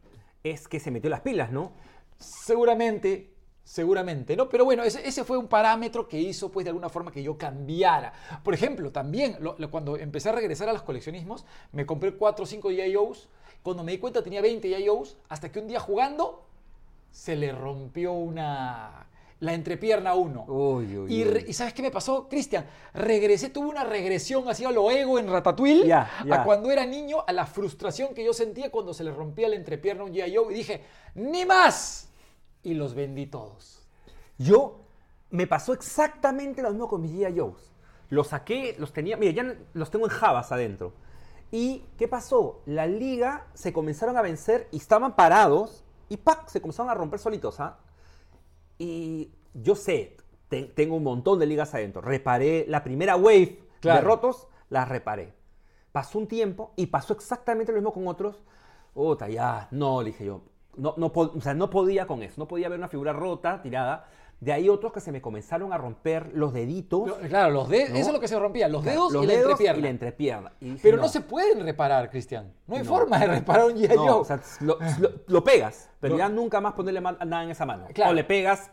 [0.44, 1.72] es que se metió las pilas, ¿no?
[2.20, 4.50] Seguramente, seguramente, ¿no?
[4.50, 7.38] Pero bueno, ese, ese fue un parámetro que hizo, pues, de alguna forma que yo
[7.38, 8.14] cambiara.
[8.44, 12.44] Por ejemplo, también, lo- lo- cuando empecé a regresar a los coleccionismos, me compré 4
[12.44, 13.28] o 5 G.I.O.s.
[13.64, 16.47] Cuando me di cuenta tenía 20 G.I.O.s, hasta que un día jugando,
[17.18, 19.04] se le rompió una...
[19.40, 20.46] La entrepierna a uno.
[20.48, 21.24] Uy, uy, y, uy.
[21.24, 22.66] re- ¿y sabes qué me pasó, Cristian?
[22.94, 26.42] Regresé, tuve una regresión así a lo ego en Ratatouille, Ya, ya.
[26.42, 29.56] a cuando era niño, a la frustración que yo sentía cuando se le rompía la
[29.56, 30.50] entrepierna a un G.I.O.
[30.50, 30.82] y dije,
[31.14, 32.10] ¡ni más!
[32.64, 33.88] Y los vendí todos.
[34.40, 34.80] Yo
[35.30, 37.40] me pasó exactamente lo mismo con mis G.I.
[37.40, 37.72] Joes.
[38.10, 40.94] Los saqué, los tenía, mira, ya los tengo en Javas adentro.
[41.52, 42.62] ¿Y qué pasó?
[42.66, 46.48] La liga se comenzaron a vencer y estaban parados y ¡pac!
[46.48, 47.78] se comenzaron a romper solitos, ¿ah?
[48.78, 50.18] Y yo sé,
[50.50, 52.02] te- tengo un montón de ligas adentro.
[52.02, 54.00] Reparé la primera wave Claro.
[54.02, 55.34] de rotos, las reparé.
[55.92, 58.36] Pasó un tiempo y pasó exactamente lo mismo con otros.
[58.94, 60.42] Puta, ya, no, dije yo.
[60.76, 62.36] No, no, o sea, no podía con eso.
[62.38, 64.08] No podía ver una figura rota, tirada.
[64.40, 67.08] De ahí otros que se me comenzaron a romper los deditos.
[67.08, 67.96] Lo- Claro, los dedos, ¿No?
[67.96, 69.80] eso es lo que se rompía, los dedos los y la entrepierna.
[69.80, 70.52] y la entrepierna.
[70.60, 71.08] Y dije, Pero no.
[71.08, 72.54] se pueden reparar, Cristian.
[72.68, 72.90] No hay No.
[72.90, 73.96] forma de reparar un G.I.
[73.98, 74.10] Joe.
[74.12, 77.88] o sea, lo, lo- lo pegas, pero ya nunca más ponerle nada en esa mano.
[77.94, 78.12] Claro.
[78.12, 78.70] O le pegas,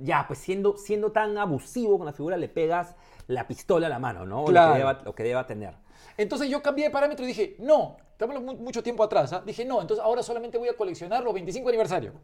[0.00, 2.94] ya, pues siendo, siendo tan abusivo con la figura, le pegas
[3.26, 4.44] la pistola a la mano, ¿no?
[4.44, 4.68] Claro.
[4.68, 5.74] Lo, que deba, lo que deba tener.
[6.16, 9.42] Entonces yo cambié de parámetro y dije, no, estamos mu- mucho tiempo atrás, ¿ah?
[9.44, 12.14] dije, no, entonces ahora solamente voy a coleccionar los 25 aniversarios.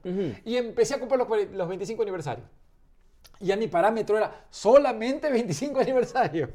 [0.44, 2.46] Y empecé a comprar los, los 25 aniversarios.
[3.42, 6.50] Y ya mi parámetro era solamente 25 aniversarios.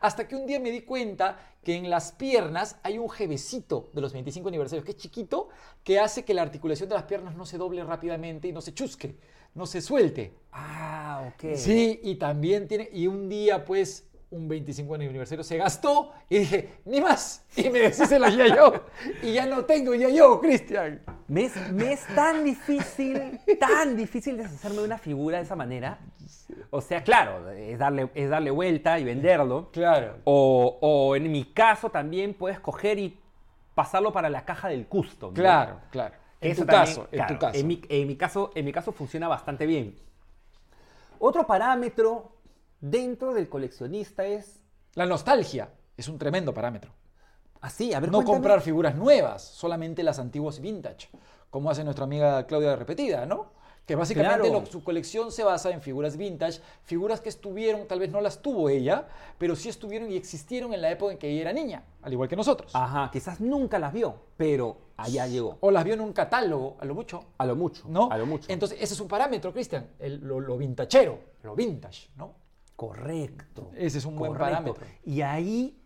[0.00, 4.00] Hasta que un día me di cuenta que en las piernas hay un jevecito de
[4.00, 5.50] los 25 aniversarios, que es chiquito,
[5.84, 8.72] que hace que la articulación de las piernas no se doble rápidamente y no se
[8.72, 9.16] chusque,
[9.54, 10.32] no se suelte.
[10.52, 11.54] Ah, ok.
[11.56, 16.74] Sí, y también tiene, y un día pues un 25 aniversario se gastó y dije,
[16.84, 18.84] ni más, y me deshice la yo
[19.22, 21.02] y ya no tengo yo, Cristian.
[21.26, 25.98] Me es, me es tan difícil, tan difícil deshacerme de una figura de esa manera.
[26.70, 29.70] O sea, claro, es darle, es darle vuelta y venderlo.
[29.72, 30.16] Claro.
[30.24, 33.18] O, o en mi caso también puedes coger y
[33.74, 35.30] pasarlo para la caja del custom.
[35.30, 35.34] ¿no?
[35.34, 36.14] Claro, claro.
[36.40, 37.58] En Eso tu también, caso, en tu caso.
[37.58, 38.50] En mi, en mi caso.
[38.54, 39.96] En mi caso funciona bastante bien.
[41.18, 42.39] Otro parámetro
[42.80, 44.60] dentro del coleccionista es
[44.94, 46.92] La nostalgia es un tremendo parámetro.
[47.60, 48.36] así, a ver, No cuéntame.
[48.36, 51.08] comprar figuras nuevas, solamente las antiguas vintage,
[51.50, 53.52] como hace nuestra amiga Claudia Repetida, ¿no?
[53.86, 54.60] Que básicamente Claro.
[54.60, 58.40] lo- su colección se basa en figuras vintage, figuras que estuvieron, tal vez no las
[58.40, 61.82] tuvo ella, pero sí estuvieron y existieron en la época en que ella era niña,
[62.02, 62.70] al igual que nosotros.
[62.74, 65.58] Ajá, quizás nunca las vio, pero allá llegó.
[65.60, 67.24] O las vio en un catálogo, a lo mucho.
[67.36, 67.84] A lo mucho.
[67.88, 68.08] ¿no?
[68.12, 68.46] A lo mucho.
[68.52, 72.34] Entonces, ese es un parámetro, Cristian, lo, lo vintachero, lo vintage, ¿no?
[72.80, 73.70] Correcto.
[73.76, 74.54] Ese es un buen correcto.
[74.74, 74.86] parámetro.
[75.04, 75.78] Y ahí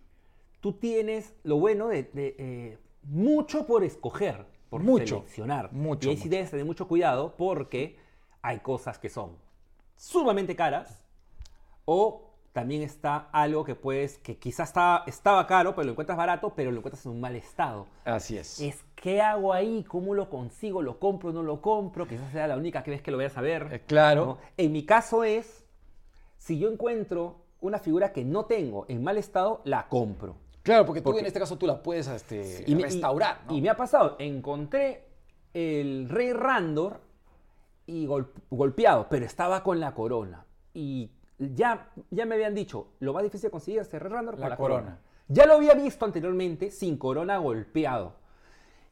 [0.61, 5.73] tú tienes lo bueno de, de, eh, mucho por escoger, por Mucho, seleccionar.
[5.73, 6.37] mucho, Y ahí sí mucho.
[6.37, 7.99] debes tener mucho cuidado porque
[8.43, 9.37] hay cosas que son
[9.97, 11.03] sumamente caras
[11.85, 16.53] o también está algo que puedes, que quizás estaba, estaba caro, pero lo encuentras barato,
[16.55, 17.89] pero lo encuentras en un mal estado.
[18.05, 18.61] Así es.
[18.61, 22.57] Es qué hago ahí, cómo lo consigo, lo compro, no lo compro, quizás sea la
[22.57, 23.69] única que vez que lo vayas a ver.
[23.73, 24.25] Eh, claro.
[24.27, 24.39] ¿no?
[24.57, 25.64] En mi caso es,
[26.45, 30.37] si yo encuentro una figura que no tengo en mal estado, la compro.
[30.63, 33.41] Claro, porque tú Porque- en este caso tú la puedes este, Y me- y- restaurar,
[33.47, 33.55] ¿no?
[33.57, 35.07] Y, me ha pasado, encontré
[35.55, 37.01] el rey Randor
[37.87, 40.45] y gol- golpeado, pero estaba con la corona.
[40.75, 44.35] Y ya, ya me habían dicho, lo más difícil de conseguir es el rey Randor
[44.35, 44.81] La con la corona.
[44.83, 45.01] corona.
[45.29, 48.17] Ya lo había visto anteriormente sin corona golpeado.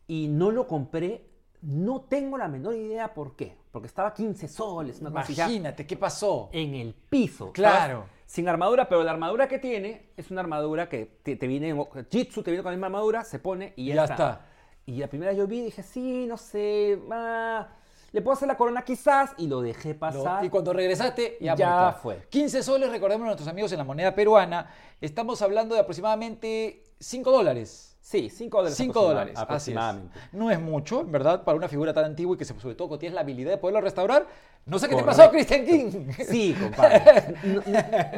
[0.07, 1.27] Y no lo compré,
[1.61, 3.59] no tengo la menor idea por qué.
[3.72, 6.50] Porque estaba 15 soles, una Imagínate, ¿qué pasó?
[6.52, 7.50] en el piso.
[7.52, 8.04] Claro.
[8.26, 11.87] Sin armadura, pero la armadura que tiene es una armadura que te, te viene, en-
[12.11, 14.46] Jitsu te viene con la misma armadura, se pone y ya, Ya está.
[14.87, 17.66] Y la primera yo vi y dije, sí, no sé, ah,
[18.11, 20.44] le puedo hacer la corona quizás y lo dejé pasar.
[20.44, 22.26] y cuando regresaste, ya, Ya fue.
[22.28, 24.70] 15 soles, recordemos a nuestros amigos en la moneda peruana.
[25.00, 27.91] Estamos hablando de aproximadamente 5 dólares.
[28.05, 28.77] Sí, 5 dólares.
[28.77, 29.43] 5 aproxima- dólares, así es.
[29.43, 30.19] Aproximadamente.
[30.33, 33.15] No es mucho, en verdad, para una figura tan antigua y que sobre todo tienes
[33.15, 34.27] la habilidad de poderlo restaurar.
[34.67, 35.19] No sé qué te Correcto.
[35.23, 36.09] pasó, Christian King.
[36.29, 37.35] Sí, compadre.
[37.45, 37.62] No,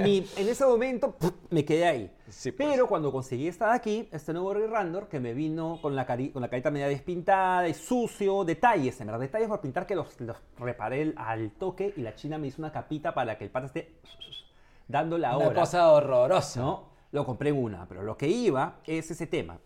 [0.02, 1.14] mi- en ese momento
[1.50, 2.10] me quedé ahí.
[2.30, 2.66] Sí, pues.
[2.70, 6.06] Pero cuando conseguí esta de aquí, este nuevo Rey Randor, que me vino con la,
[6.06, 9.94] cari- con la carita media despintada y sucio, detalles, en verdad, detalles por pintar que
[9.94, 13.50] los, los reparé al toque y la china me hizo una capita para que el
[13.50, 13.96] pata esté
[14.88, 15.60] dando la Una hora.
[15.60, 16.60] cosa horrorosa.
[16.60, 16.94] ¿no?
[17.12, 19.58] Lo compré en una, pero lo que iba es ese tema,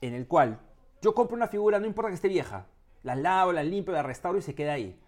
[0.00, 0.60] en el cual
[1.02, 2.66] yo compro una figura, no importa que esté vieja,
[3.02, 4.98] la lavo, la limpio, la restauro y se queda ahí.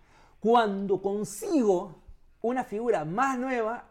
[0.40, 2.02] Cuando consigo
[2.42, 3.86] una figura más nueva,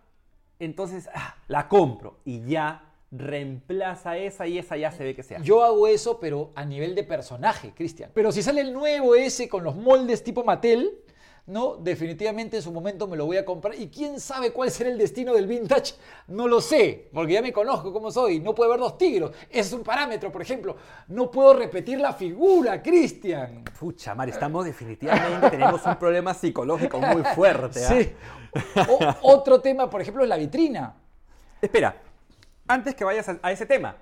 [0.59, 5.35] entonces ah, la compro y ya reemplaza esa y esa ya se ve que se
[5.35, 5.45] hace.
[5.45, 8.11] Yo hago eso, pero a nivel de personaje, Cristian.
[8.13, 11.03] Pero si sale el nuevo ese con los moldes tipo Mattel,
[11.47, 13.73] no, definitivamente en su momento me lo voy a comprar.
[13.75, 15.95] Y quién sabe cuál será el destino del vintage,
[16.27, 18.41] no lo sé, porque ya me conozco cómo soy.
[18.41, 19.31] No puedo ver dos tigros.
[19.49, 20.75] Ese es un parámetro, por ejemplo.
[21.07, 23.63] No puedo repetir la figura, Cristian.
[23.79, 27.85] Pucha, Mar, estamos definitivamente, tenemos un problema psicológico muy fuerte.
[27.85, 27.87] ¿ah?
[27.89, 28.13] Sí.
[28.89, 30.95] O- otro tema, por ejemplo, es la vitrina.
[31.61, 31.95] Espera,
[32.67, 33.95] antes que vayas a, a ese tema.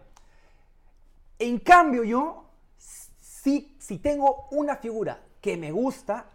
[1.38, 2.46] En cambio, yo,
[2.78, 6.26] si, si tengo una figura que me gusta,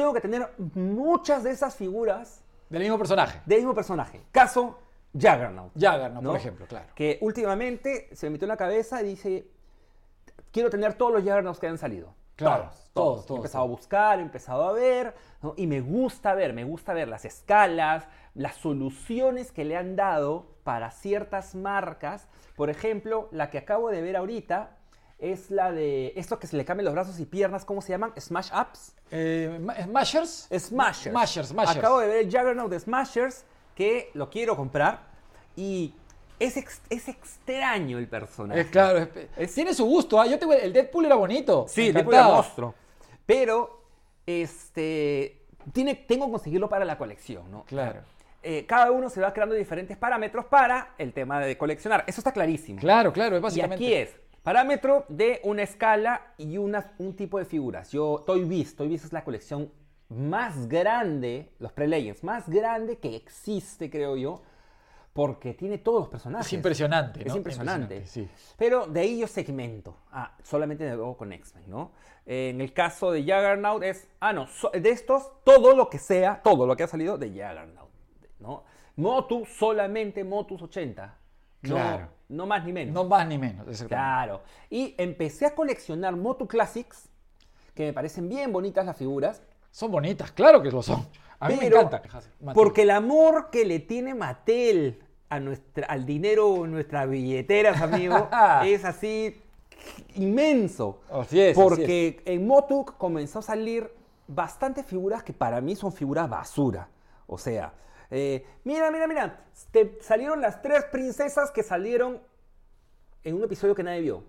[0.00, 3.40] tengo que tener muchas de esas figuras Del mismo personaje.
[3.46, 4.22] del mismo personaje.
[4.32, 4.78] Caso
[5.12, 5.72] Juggernaut.
[5.74, 6.30] Juggernaut, ¿no?
[6.30, 6.86] por ejemplo, claro.
[6.94, 9.46] Que últimamente se me metió en la cabeza y dice,
[10.52, 12.14] quiero tener todos los Juggernauts que han salido.
[12.36, 13.26] Claro, todos, todos, todos.
[13.26, 15.52] todos, He empezado a buscar, he empezado a ver, ¿no?
[15.56, 20.46] y me gusta ver, me gusta ver las escalas, las soluciones que le han dado
[20.64, 22.28] para ciertas marcas.
[22.56, 24.76] Por ejemplo, la que acabo de ver ahorita
[25.20, 28.12] es la de esto que se le cambian los brazos y piernas, ¿cómo se llaman?
[28.18, 28.94] Smash Ups.
[29.10, 30.48] Eh, Ma- ¿Smashers?
[30.56, 31.10] Smashers.
[31.12, 31.76] Smashers, Smashers.
[31.78, 35.00] Acabo de ver el Juggernaut de Smashers que lo quiero comprar
[35.56, 35.94] y
[36.38, 38.60] es, ex- es extraño el personaje.
[38.62, 40.20] Es claro, es- Es- tiene su gusto.
[40.20, 40.26] ¿ah?
[40.26, 41.66] Yo el Deadpool era bonito.
[41.68, 42.36] Sí, el tipo de encantaba.
[42.36, 42.74] monstruo.
[43.26, 43.82] Pero,
[44.26, 47.64] este, tiene, tengo que conseguirlo para la colección, ¿no?
[47.64, 48.00] Claro.
[48.42, 52.04] Eh, cada uno se va creando diferentes parámetros para el tema de coleccionar.
[52.06, 52.80] Eso está clarísimo.
[52.80, 53.84] Claro, claro, es Y básicamente.
[53.84, 54.08] aquí es
[54.42, 57.90] parámetro de una escala y una- un tipo de figuras.
[57.92, 59.70] Yo, Toy Biz, Toy Biz es la colección
[60.08, 64.42] más grande, los pre-legends, más grande que existe, creo yo,
[65.12, 66.46] porque tiene todos los personajes.
[66.46, 67.26] Es impresionante.
[67.26, 68.06] Es impresionante.
[68.06, 68.28] sí.
[68.56, 69.96] Pero de ahí yo segmento.
[70.12, 71.92] Ah, solamente con X-Men, ¿no?
[72.26, 76.40] En el caso de Juggernaut es, ah, no, so- de estos, todo lo que sea,
[76.42, 77.90] todo lo que ha salido de Juggernaut,
[78.38, 78.64] ¿no?
[78.96, 81.16] Motu, solamente Motus 80.
[81.62, 82.06] No, Claro.
[82.06, 82.94] no más ni menos.
[82.94, 83.82] No más ni menos.
[83.82, 84.42] Claro.
[84.70, 87.08] Y empecé a coleccionar Motu Classics,
[87.74, 89.42] que me parecen bien bonitas las figuras.
[89.70, 91.06] Son bonitas, claro que lo son.
[91.38, 92.02] A mí pero me encanta.
[92.54, 98.28] Porque el amor que le tiene Mattel a nuestra, al dinero en nuestras billeteras, amigo,
[98.64, 99.40] es así
[100.14, 101.00] inmenso.
[101.10, 103.90] Así es, así Porque en Motuk comenzó a salir
[104.26, 106.88] bastantes figuras que para mí son figuras basura.
[107.26, 107.72] O sea,
[108.10, 112.20] eh, mira, mira, mira, te salieron las tres princesas que salieron
[113.24, 114.24] en un episodio que nadie vio.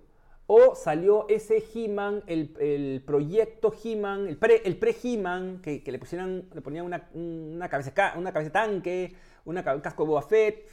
[0.47, 5.99] O salió ese He-Man, el, el proyecto He-Man, el pre- el pre-He-Man, que, que le,
[5.99, 9.15] pusieran, le ponían una, una, cabeza, ca- una cabeza tanque,
[9.45, 10.67] una, un casco de Boba Fett.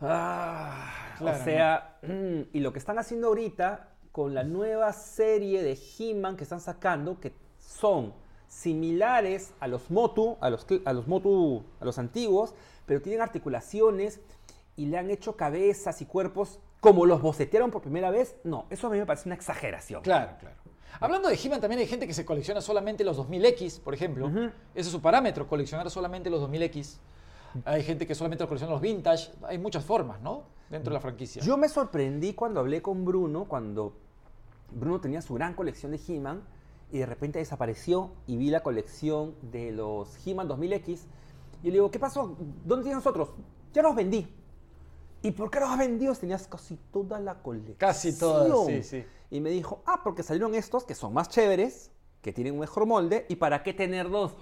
[0.00, 5.62] Ah, Claro, o sea, mm, y lo que están haciendo ahorita con la nueva serie
[5.62, 8.14] de He-Man que están sacando, que son
[8.48, 12.54] similares a los Motu, a los, a los Motu, a los antiguos,
[12.86, 14.20] pero tienen articulaciones
[14.76, 18.36] y le han hecho cabezas y cuerpos como los bocetearon por primera vez.
[18.44, 20.02] No, eso a mí me parece una exageración.
[20.02, 20.56] Claro, claro.
[21.00, 24.28] Hablando de He-Man, también hay gente que se colecciona solamente los 2000X, por ejemplo.
[24.28, 26.96] Ese es su parámetro, coleccionar solamente los 2000X.
[27.64, 29.30] Hay gente que solamente colecciona los vintage.
[29.42, 30.44] Hay muchas formas, ¿no?
[30.70, 31.42] Dentro de la franquicia.
[31.42, 33.96] Yo me sorprendí cuando hablé con Bruno, cuando
[34.70, 36.42] Bruno tenía su gran colección de He-Man
[36.90, 41.00] y de repente desapareció y vi la colección de los He-Man 2000X.
[41.62, 42.36] Y le digo, ¿qué pasó?
[42.64, 43.30] ¿Dónde tienes nosotros?
[43.72, 44.26] Ya los vendí.
[45.22, 46.14] ¿Y por qué los has vendido?
[46.14, 47.76] Tenías casi toda la colección.
[47.76, 49.04] Casi todas, sí, sí.
[49.30, 51.90] Y me dijo, ah, porque salieron estos que son más chéveres,
[52.22, 54.34] que tienen un mejor molde y para qué tener dos.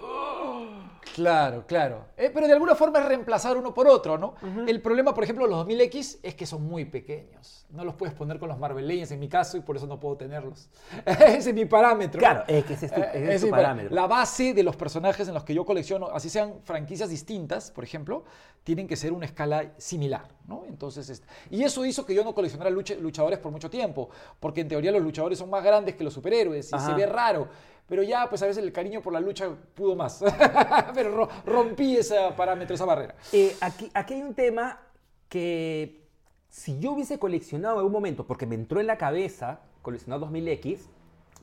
[1.16, 2.04] Claro, claro.
[2.18, 4.34] Eh, pero de alguna forma es reemplazar uno por otro, ¿no?
[4.66, 7.64] El problema, por ejemplo, los 2000X es que son muy pequeños.
[7.70, 9.98] No los puedes poner con los Marvel Legends en mi caso y por eso no
[9.98, 10.68] puedo tenerlos.
[11.06, 12.18] Ese es mi parámetro.
[12.18, 13.94] Claro, es que ese es tu, Eh, es tu parámetro.
[13.94, 17.82] La base de los personajes en los que yo colecciono, así sean franquicias distintas, por
[17.82, 18.24] ejemplo,
[18.62, 20.64] tienen que ser una escala similar, ¿no?
[20.68, 24.60] Entonces, este- y eso hizo que yo no coleccionara lucha- luchadores por mucho tiempo, porque
[24.60, 27.48] en teoría los luchadores son más grandes que los superhéroes y se ve raro.
[27.88, 30.22] Pero ya, pues a veces el cariño por la lucha pudo más.
[30.94, 33.14] Pero ro- rompí ese parámetro, esa barrera.
[33.32, 34.80] Eh, aquí, aquí hay un tema
[35.28, 36.04] que
[36.48, 40.80] si yo hubiese coleccionado en algún momento, porque me entró en la cabeza coleccionar 2000X,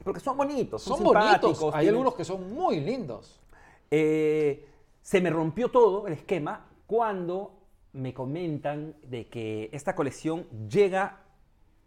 [0.03, 1.63] porque son bonitos, son, Son bonitos.
[1.63, 3.39] Hay tienen- algunos que son muy lindos.
[3.89, 4.67] Eh,
[5.01, 7.53] se me rompió todo el esquema cuando
[7.93, 11.19] me comentan de que esta colección llega,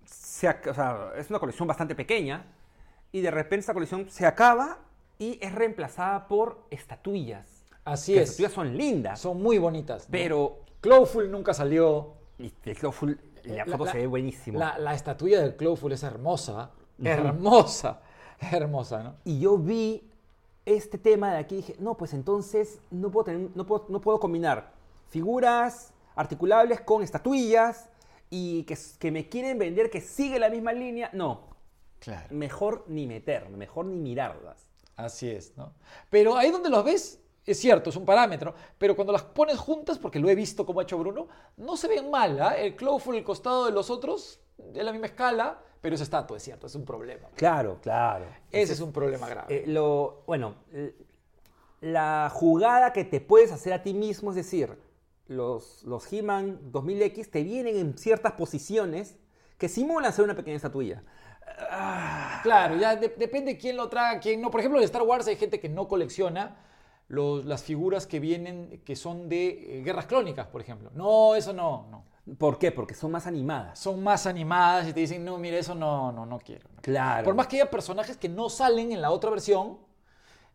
[0.05, 2.47] se ac- o sea, es una colección bastante pequeña,
[3.13, 4.79] y de repente esta colección se acaba
[5.19, 7.65] y es reemplazada por estatuillas.
[7.85, 8.29] Así Que es.
[8.29, 10.07] Las estatuillas son lindas, Son muy bonitas.
[10.11, 12.15] pero Clawful nunca salió.
[12.39, 14.59] y el Clawful, la foto se ve buenísimo.
[14.59, 16.71] La, la estatuilla del Clawful es hermosa.
[17.03, 18.01] Hermosa.
[18.53, 19.15] Hermosa, ¿no?
[19.25, 20.11] Y yo vi
[20.67, 24.01] este tema de aquí y dije, no, pues entonces no puedo, tener, no puedo, no
[24.01, 24.73] puedo combinar
[25.09, 27.89] figuras articulables con estatuillas
[28.29, 31.09] y que, que me quieren vender que sigue la misma línea.
[31.15, 31.41] No,
[31.99, 32.27] Claro.
[32.31, 34.71] mejor ni meterme, mejor ni mirarlas.
[34.97, 35.73] Así es, ¿no?
[36.11, 39.99] Pero ahí donde los ves, es cierto, es un parámetro, pero cuando las pones juntas,
[39.99, 42.57] porque lo he visto como ha hecho Bruno, no se ven mal, ¿ah?
[42.57, 46.43] El Clawful, el costado de los otros, de la misma escala, pero es estatua, es
[46.43, 47.29] cierto, es un problema.
[47.35, 48.25] Claro, claro.
[48.51, 49.55] Ese es un problema grave.
[49.55, 50.55] Eh, lo, bueno,
[51.81, 54.77] la jugada que te puedes hacer a ti mismo, es decir,
[55.29, 59.17] los, los He-Man 2000X te vienen en ciertas posiciones
[59.59, 61.03] que simulan ser una pequeña estatuilla.
[62.43, 64.51] Claro, ya de- depende quién lo traga, quién no.
[64.51, 66.57] Por ejemplo, en Star Wars hay gente que no colecciona
[67.09, 70.91] los- las figuras que vienen, que son de eh, guerras clónicas, por ejemplo.
[70.95, 72.05] No, eso no, no.
[72.39, 72.73] ¿Por qué?
[72.73, 73.79] Porque son más animadas.
[73.79, 76.69] Son más animadas y te dicen, no, mira, eso no, no, no quiero.
[76.75, 76.99] no quiero".
[77.01, 77.25] Claro.
[77.25, 79.79] Por más que haya personajes que no salen en la otra versión,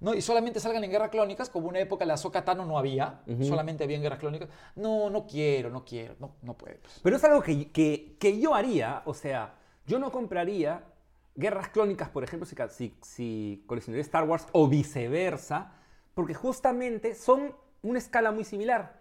[0.01, 0.13] ¿no?
[0.13, 3.83] y solamente salgan en guerras clónicas, como una época la Ahsoka Tano no había, solamente
[3.85, 4.49] había en guerras clónicas.
[4.75, 6.77] No, no quiero, no quiero, no, no pues.
[7.03, 9.53] Pero es algo que, que- que yo haría, o sea,
[9.85, 10.83] yo no compraría
[11.35, 15.73] guerras clónicas, por ejemplo, si, si, si coleccionaría Star Wars o viceversa,
[16.13, 18.99] porque justamente son una escala muy similar.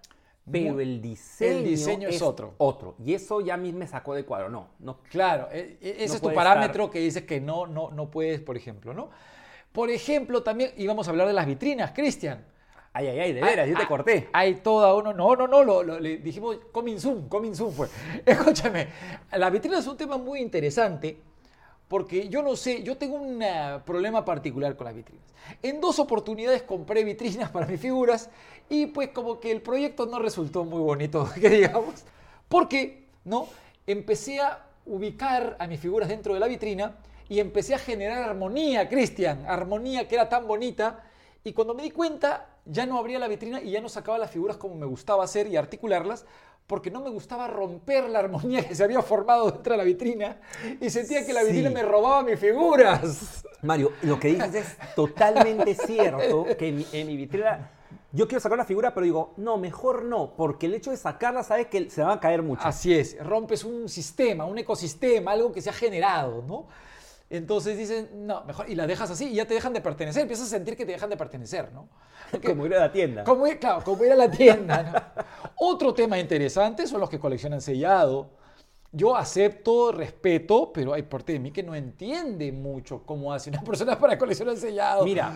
[0.50, 2.54] Pero Muy- el diseño, el diseño es otro.
[2.58, 2.96] Otro.
[3.04, 4.48] Y eso ya a mí me sacó de cuadro.
[4.48, 4.98] No, no.
[5.10, 8.10] Claro, e- e- ese No es tu parámetro estar- que dice que no, no, no
[8.10, 9.10] puedes, por ejemplo, ¿no?
[9.72, 12.44] Por ejemplo, también íbamos a hablar de las vitrinas, Cristian.
[12.92, 14.28] Ay, ay, ay, de veras, yo te Ah, corté.
[14.32, 15.12] Hay toda uno.
[15.12, 17.88] No, no, no, lo, lo- le dijimos coming soon, coming soon fue.
[18.26, 18.88] Escúchame,
[19.32, 21.18] la vitrina es un tema muy interesante
[21.88, 25.24] porque yo no sé, yo tengo un eh, problema particular con las vitrinas.
[25.62, 28.30] En dos oportunidades compré vitrinas para mis figuras
[28.68, 32.04] y pues como que el proyecto no resultó muy bonito, que digamos.
[32.48, 33.48] Porque, ¿no?
[33.86, 36.96] Empecé a ubicar a mis figuras dentro de la vitrina
[37.28, 41.04] y empecé a generar armonía, Cristian, armonía que era tan bonita.
[41.44, 44.30] Y cuando me di cuenta, ya no abría la vitrina y ya no sacaba las
[44.30, 46.24] figuras como me gustaba hacer y articularlas,
[46.66, 50.40] porque no me gustaba romper la armonía que se había formado dentro de la vitrina
[50.80, 51.74] y sentía que la vitrina Sí.
[51.74, 53.44] me robaba mis figuras.
[53.62, 57.70] Mario, lo que dices es totalmente cierto, que en mi, en mi vitrina
[58.12, 61.42] yo quiero sacar una figura, pero digo, no, mejor no, porque el hecho de sacarla
[61.42, 62.62] sabes que se va a caer mucho.
[62.66, 66.66] Así es, rompes un sistema, un ecosistema, algo que se ha generado, ¿no?
[67.30, 70.48] Entonces dicen, no, mejor, y la dejas así y ya te dejan de pertenecer, empiezas
[70.48, 71.88] a sentir que te dejan de pertenecer, ¿no?
[72.30, 73.22] Porque- Como ir a la tienda.
[73.24, 74.82] Como ir, claro, como ir a la tienda.
[75.16, 75.22] ¿no?
[75.56, 78.30] Otro tema interesante son los que coleccionan sellado.
[78.92, 83.62] Yo acepto, respeto, pero hay parte de mí que no entiende mucho cómo hace una
[83.62, 85.04] persona para coleccionar sellado.
[85.04, 85.32] Mira,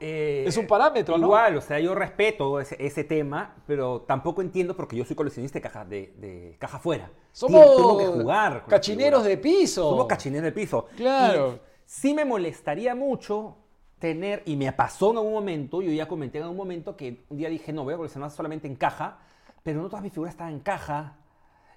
[0.00, 1.26] eh, Es un parámetro, ¿no?
[1.26, 5.58] Igual, o sea, yo respeto ese, ese tema, pero tampoco entiendo porque yo soy coleccionista
[5.58, 7.10] de caja, de, de caja fuera.
[7.32, 8.64] Somos Tengo que jugar.
[8.66, 9.90] cachineros de piso.
[9.90, 10.86] Somos cachineros de piso.
[10.96, 11.54] Claro.
[11.54, 13.56] Y sí me molestaría mucho
[13.98, 17.38] tener, y me pasó en algún momento, yo ya comenté en algún momento que un
[17.38, 19.18] día dije, no, voy a coleccionar solamente en caja,
[19.62, 21.16] pero no todas mis figuras estaban en caja.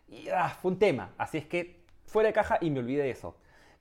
[0.08, 1.14] Y ah, fue un tema.
[1.18, 3.36] Así es que fuera de caja y me olvidé de eso.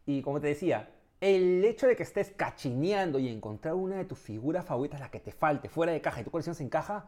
[0.06, 0.90] Y como te decía,
[1.20, 5.20] el hecho de que estés cachineando y encontrar una de tus figuras favoritas, la que
[5.20, 7.06] te falte, fuera de caja y tú coleccionas en caja,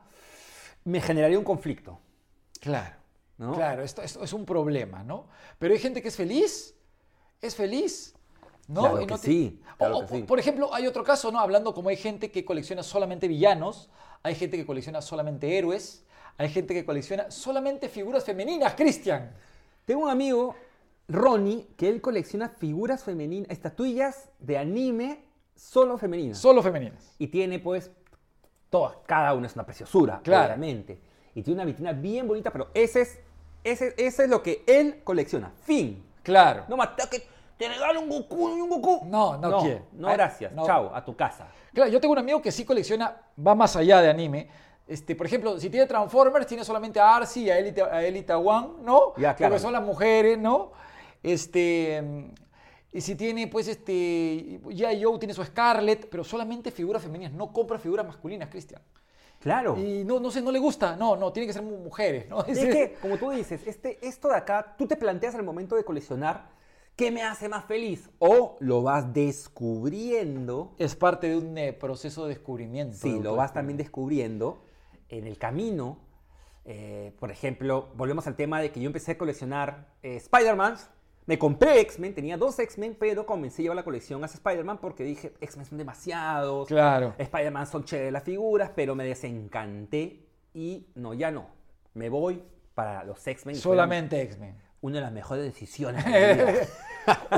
[0.85, 1.99] me generaría un conflicto.
[2.61, 2.97] Claro,
[3.39, 3.55] ¿No?
[3.55, 5.27] claro, esto, esto es un problema, ¿no?
[5.59, 6.75] Pero hay gente que es feliz,
[7.41, 8.15] es feliz,
[8.69, 8.83] ¿no?
[8.83, 10.23] Claro Y no que sí, claro o- que sí.
[10.25, 11.39] Por ejemplo, hay otro caso, ¿no?
[11.41, 13.89] Hablando como hay gente que colecciona solamente villanos,
[14.23, 16.05] hay gente que colecciona solamente héroes,
[16.37, 19.33] hay gente que colecciona solamente figuras femeninas, Cristian.
[19.85, 20.55] Tengo un amigo,
[21.11, 26.39] Ronnie, que él colecciona figuras femeninas, estatuillas de anime solo femeninas.
[26.39, 27.15] Solo femeninas.
[27.19, 27.91] y tiene pues
[28.71, 30.45] todas, cada una es una preciosura, Claro.
[30.47, 31.01] claramente.
[31.35, 33.19] Y tiene una vitrina bien bonita, pero ese es,
[33.65, 35.53] ese, ese es lo que él colecciona.
[35.63, 36.05] Fin.
[36.23, 36.65] Claro.
[36.69, 39.05] No más, que te regalo un Goku y un Goku.
[39.07, 39.83] No, no quiere.
[39.93, 40.53] No, Ah, gracias.
[40.53, 40.65] no.
[40.65, 41.49] Chao, a tu casa.
[41.75, 44.49] Claro, yo tengo un amigo que sí colecciona, va más allá de anime.
[44.87, 48.39] Este, por ejemplo, si tiene Transformers, tiene solamente a Arcee y a Elita, a Elita
[48.39, 49.13] One, ¿no?
[49.17, 49.53] Ya, claro.
[49.53, 50.73] Porque son las mujeres, ¿no?
[51.23, 52.25] Este, mm,
[52.93, 57.53] y si tiene, pues, este, ya Joe tiene su Scarlet, pero solamente figuras femeninas, no
[57.53, 58.83] compra figuras masculinas, Cristian.
[59.39, 59.77] Claro.
[59.79, 62.45] Y no, no sé, no le gusta, no, no, tiene que ser mu- mujeres, ¿no?
[62.45, 65.85] Es que, como tú dices, este, esto de acá, tú te planteas al momento de
[65.85, 66.51] coleccionar
[66.97, 68.11] qué me hace más feliz.
[68.19, 70.75] O lo vas descubriendo.
[70.79, 72.97] es parte de un eh, proceso de descubrimiento.
[72.97, 74.63] Sí, de lo vas también descubriendo
[75.09, 75.99] en el camino.
[76.67, 80.77] Eh, por ejemplo, volvemos al tema de que yo empecé a coleccionar eh, Spider-Man.
[81.31, 85.05] Me compré X-Men, tenía dos X-Men, pero comencé a llevar la colección hacia Spider-Man porque
[85.05, 86.67] dije, X-Men son demasiados.
[86.67, 87.15] Claro.
[87.19, 91.47] Spider-Man son chéveres las figuras, pero me desencanté y no, ya no.
[91.95, 92.43] Me voy
[92.75, 93.55] para los X-Men.
[93.55, 94.57] Solamente X-Men.
[94.81, 96.69] Una de las mejores decisiones de mi vida.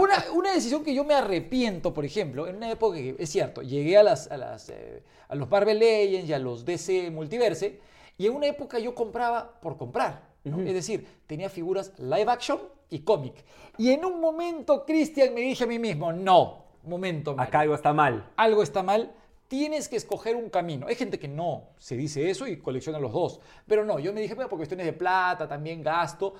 [0.00, 3.60] Una, una decisión que yo me arrepiento, por ejemplo, en una época que, es cierto,
[3.60, 7.78] llegué a, las, a, las, eh, a los Marvel Legends y a los DC Multiverse,
[8.16, 10.31] y en una época yo compraba por comprar.
[10.44, 10.60] ¿No?
[10.60, 12.58] Es decir, tenía figuras live action
[12.90, 13.44] y cómic.
[13.78, 17.74] Y en un momento, Cristian, me dije a mí mismo, no, momento, Mario, Acá algo
[17.74, 18.30] está mal.
[18.36, 19.12] algo está mal,
[19.48, 20.86] tienes que escoger un camino.
[20.86, 23.40] Hay gente que no se dice eso y colecciona los dos.
[23.66, 26.34] Pero no, yo me dije, bueno, por cuestiones de plata, también gasto,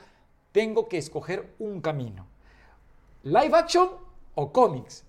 [0.51, 2.27] tengo que escoger un camino.
[3.23, 3.89] Live action
[4.35, 5.05] o cómics.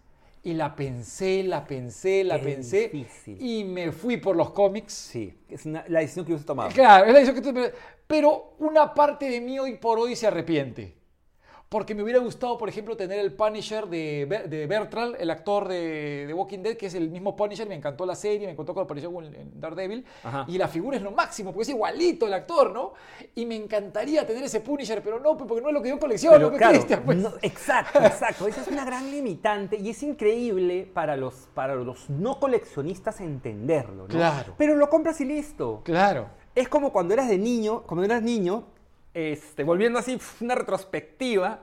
[0.46, 2.90] Y la pensé, la pensé, la Qué pensé.
[2.90, 3.42] difícil.
[3.42, 4.92] Y me fui por los cómics.
[4.94, 6.70] Sí, es una- la decisión que he tomado.
[6.72, 7.76] Claro, es la decisión que tú-
[8.06, 10.94] Pero una parte de mí hoy por hoy se arrepiente.
[11.74, 16.28] Porque me hubiera gustado, por ejemplo, tener el Punisher de, de Bertrand, el actor de,
[16.28, 17.68] de Walking Dead, que es el mismo Punisher.
[17.68, 20.06] Me encantó la serie, me encantó cuando apareció en Daredevil.
[20.24, 20.46] Ajá.
[20.48, 22.94] Y la figura es lo máximo, porque es igualito el actor, ¿no?
[23.34, 26.36] Y me encantaría tener ese Punisher, pero no, porque no es lo que yo colecciono,
[26.38, 27.18] Pero pues, claro, Cristian, pues.
[27.18, 28.48] no, exacto, exacto.
[28.48, 34.04] Esa es una gran limitante y es increíble para los, para los no coleccionistas entenderlo,
[34.04, 34.14] ¿no?
[34.14, 34.54] Claro.
[34.60, 35.82] Pero lo compras y listo.
[35.84, 36.28] Claro.
[36.54, 38.66] Es como cuando eras de niño, cuando eras niño,
[39.14, 41.60] este, volviendo así una retrospectiva,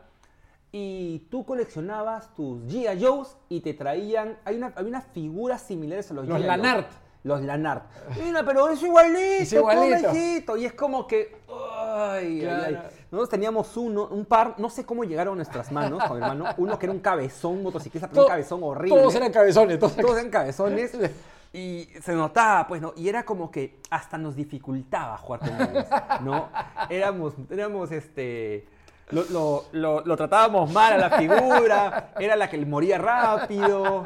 [0.73, 3.03] y tú coleccionabas tus G.I.
[3.05, 6.41] Joes y te traían, hay, una, hay unas figuras similares a los Los.
[6.41, 6.89] Lanart.
[7.23, 7.85] Los Lanart.
[8.23, 10.09] Mira, pero es igualito, Es igualito.
[10.09, 10.57] pobrecito.
[10.57, 12.79] Y es como que, ay, ay, ay.
[13.11, 16.47] Nosotros teníamos uno, un par, no sé cómo llegaron a nuestras manos con mi hermano,
[16.57, 18.97] uno que era un cabezón, motociclista, pero un cabezón horrible.
[19.01, 19.79] Todos eran cabezones.
[19.79, 20.93] Todos eran cabezones.
[21.53, 22.93] Y se notaba, pues, ¿no?
[22.97, 25.87] Y era como que hasta nos dificultaba jugar con ellos,
[26.23, 26.49] ¿no?
[26.91, 28.67] Éramos, éramos, este...
[29.11, 34.05] Lo, lo- lo- lo tratábamos mal a la figura, era la que moría rápido.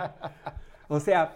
[0.89, 1.35] O sea,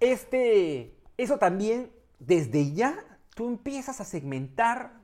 [0.00, 0.96] este...
[1.16, 2.96] Eso también, desde ya,
[3.36, 4.94] tú empiezas a segmentar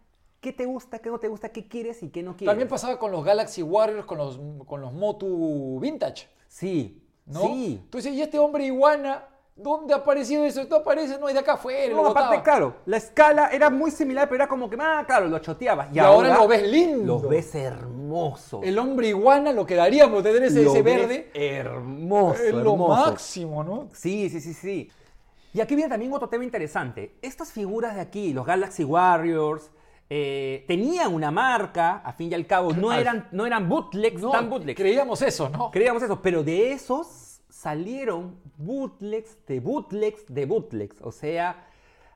[0.40, 2.50] qué te gusta, qué no te gusta, qué quieres y qué no quieres.
[2.50, 6.28] También pasaba con los Galaxy Warriors, con los, con los Motu Vintage.
[6.48, 7.42] Sí, ¿no?
[7.42, 7.78] sí.
[7.84, 9.24] Entonces, ¿y este hombre iguana?
[9.62, 10.60] ¿Dónde ha aparecido eso?
[10.62, 11.94] Esto aparece, no, es de acá afuera.
[11.94, 12.42] No, lo aparte, botaba.
[12.42, 15.88] claro, la escala era muy similar, pero era como que, ah, claro, lo choteabas.
[15.92, 17.20] Y, Y ahora lo ves lindo.
[17.22, 18.60] Lo ves hermoso.
[18.62, 21.30] El hombre iguana, lo que daríamos tener ese, Lo ese ves verde.
[21.34, 22.88] Hermoso, Es lo hermoso.
[23.10, 23.88] máximo, ¿no?
[23.92, 24.90] Sí, sí, sí, sí.
[25.52, 27.16] Y aquí viene también otro tema interesante.
[27.22, 29.70] Estas figuras de aquí, los Galaxy Warriors,
[30.08, 34.30] eh, tenían una marca, a fin y al cabo, no eran, no eran bootlegs, No,
[34.30, 34.76] tan bootlegs.
[34.76, 35.70] creíamos eso, ¿no?
[35.70, 41.00] Creíamos eso, pero de esos salieron bootlegs de bootlegs de bootlegs.
[41.02, 41.66] O sea,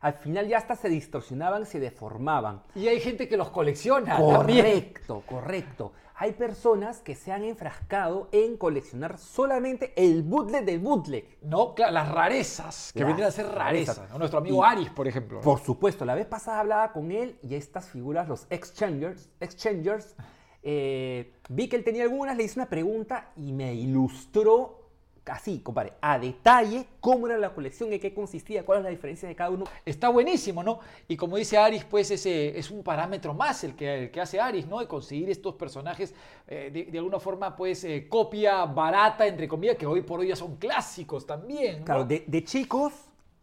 [0.01, 2.63] al final ya hasta se distorsionaban, se deformaban.
[2.75, 4.37] Y hay gente que los colecciona también.
[4.65, 5.93] Correcto, correcto.
[6.17, 11.39] Hay personas que se han enfrascado en coleccionar solamente el bootleg del bootleg.
[11.43, 13.97] No, claro, las rarezas, que Las vendrían a ser rarezas.
[13.97, 14.13] rarezas.
[14.13, 14.19] ¿no?
[14.21, 15.39] Nuestro amigo Y- Aris, por ejemplo.
[15.39, 15.43] ¿no?
[15.43, 20.15] Por supuesto, la vez pasada hablaba con él y estas figuras, los exchangers, exchangers
[20.63, 24.84] eh, vi que él tenía algunas, le hice una pregunta y me ilustró
[25.27, 29.29] así, compadre, a detalle cómo era la colección, en qué consistía, cuál es la diferencia
[29.29, 29.65] de cada uno.
[29.85, 30.81] Está buenísimo, ¿no?
[31.09, 34.41] Y como dice Aris, pues ese es un parámetro más el que, el que hace
[34.41, 34.81] Aris, ¿no?
[34.81, 36.15] De conseguir estos personajes
[36.47, 40.29] eh, de, de alguna forma, pues, eh, copia barata, entre comillas, que hoy por hoy
[40.29, 41.81] ya son clásicos también.
[41.81, 41.85] ¿no?
[41.85, 42.93] Claro, de, de chicos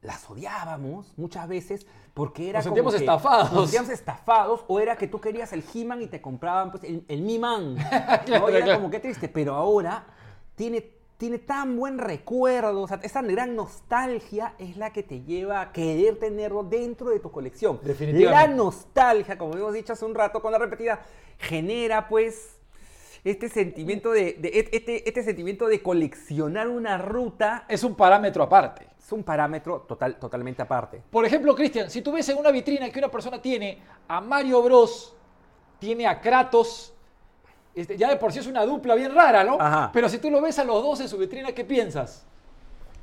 [0.02, 3.52] las odiábamos muchas veces porque era Nos como sentíamos que estafados.
[3.54, 7.06] Nos sentíamos estafados o era que tú querías el He-Man y te compraban pues, el,
[7.08, 7.76] el Mi-Man.
[7.76, 7.82] ¿no?
[8.26, 8.80] Claro, era claro.
[8.80, 10.06] como que triste, pero ahora
[10.56, 10.84] tiene,
[11.22, 15.72] tiene tan buen recuerdo, o sea, esa gran nostalgia es la que te lleva a
[15.72, 17.80] querer tenerlo dentro de tu colección.
[17.84, 18.48] Definitivamente.
[18.48, 21.00] La nostalgia, como hemos dicho hace un rato con la repetida,
[21.38, 22.58] genera pues
[23.24, 28.88] este sentimiento de, de- este, este sentimiento de coleccionar una ruta Es un parámetro aparte.
[28.98, 31.04] es un parámetro total, totalmente aparte.
[31.12, 34.64] Por ejemplo, Cristian, si tú ves en una vitrina que una persona tiene a Mario
[34.64, 35.16] Bros,
[35.78, 36.96] tiene a Kratos,
[37.76, 39.58] este, ya de por sí es una dupla bien rara, ¿no?
[39.60, 39.90] Ajá.
[39.94, 42.26] Pero si tú lo ves a los dos en su vitrina, ¿qué piensas?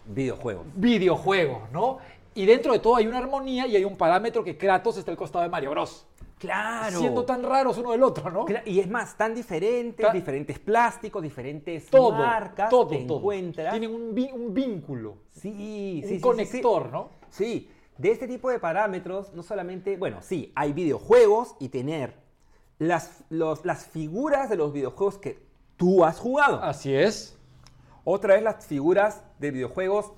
[0.07, 0.67] Videojuegos.
[0.75, 1.99] Videojuegos, ¿no?
[2.35, 5.17] Y dentro de todo hay una armonía y hay un parámetro que Kratos está al
[5.17, 6.07] costado de Mario Bros.
[6.39, 7.01] Claro.
[7.01, 8.47] Siendo tan raros uno del otro, ¿no?
[8.65, 13.19] Y es más, tan diferentes, Ta- diferentes plásticos, diferentes Todo, marcas todo, que todo.
[13.19, 13.71] encuentras.
[13.73, 14.15] Tienen un,
[14.55, 17.11] vínculo, Sí, sí, un sí, sí, conector, ¿no?
[17.31, 22.15] Sí, Sí, de este tipo de parámetros, no solamente, bueno, sí, hay videojuegos y tener
[22.79, 25.39] las, los- las figuras de los videojuegos que
[25.77, 26.63] tú has jugado.
[26.63, 27.37] Así es.
[28.05, 30.13] Otra es las figuras de videojuegos,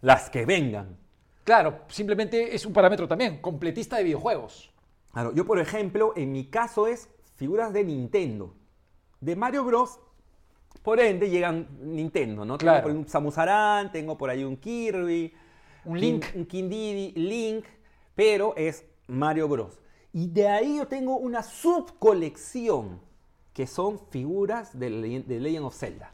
[0.00, 0.96] las que vengan.
[1.44, 4.70] Claro, simplemente es un parámetro también, completista de videojuegos.
[5.12, 8.54] Claro, yo por ejemplo, en mi caso es figuras de Nintendo.
[9.20, 10.00] De Mario Bros.
[10.82, 12.58] Por ende llegan Nintendo, ¿no?
[12.58, 12.76] Claro.
[12.78, 15.32] Tengo por ahí un Samus Aran, tengo por ahí un Kirby,
[15.86, 16.24] Un Link.
[16.34, 16.68] un King
[17.14, 17.64] Link,
[18.14, 19.78] pero es Mario Bros.
[20.14, 23.00] Y de ahí yo tengo una subcolección
[23.52, 26.10] que son figuras de, de Legend of Zelda.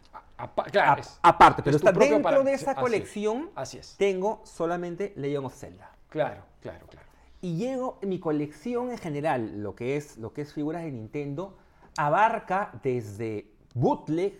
[0.72, 3.94] Claro, A- es- aparte, pero es está dentro de esa Así es, colección Así es.
[3.98, 5.90] tengo solamente Legend of Zelda.
[6.08, 7.06] Claro, claro, claro.
[7.42, 11.56] Y llego, mi colección en general, lo que es, lo que es figuras de Nintendo,
[11.96, 14.38] abarca desde bootleg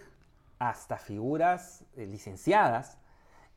[0.58, 2.96] hasta figuras eh, licenciadas.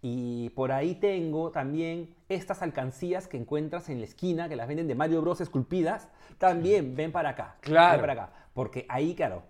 [0.06, 4.86] Y por ahí tengo también estas alcancías que encuentras en la esquina, que las venden
[4.90, 5.40] de Mario Bros.
[5.40, 6.10] esculpidas.
[6.38, 7.56] También ven para acá.
[7.62, 7.94] Claro.
[7.94, 8.34] Ven para acá.
[8.54, 9.44] Porque ahí, claro,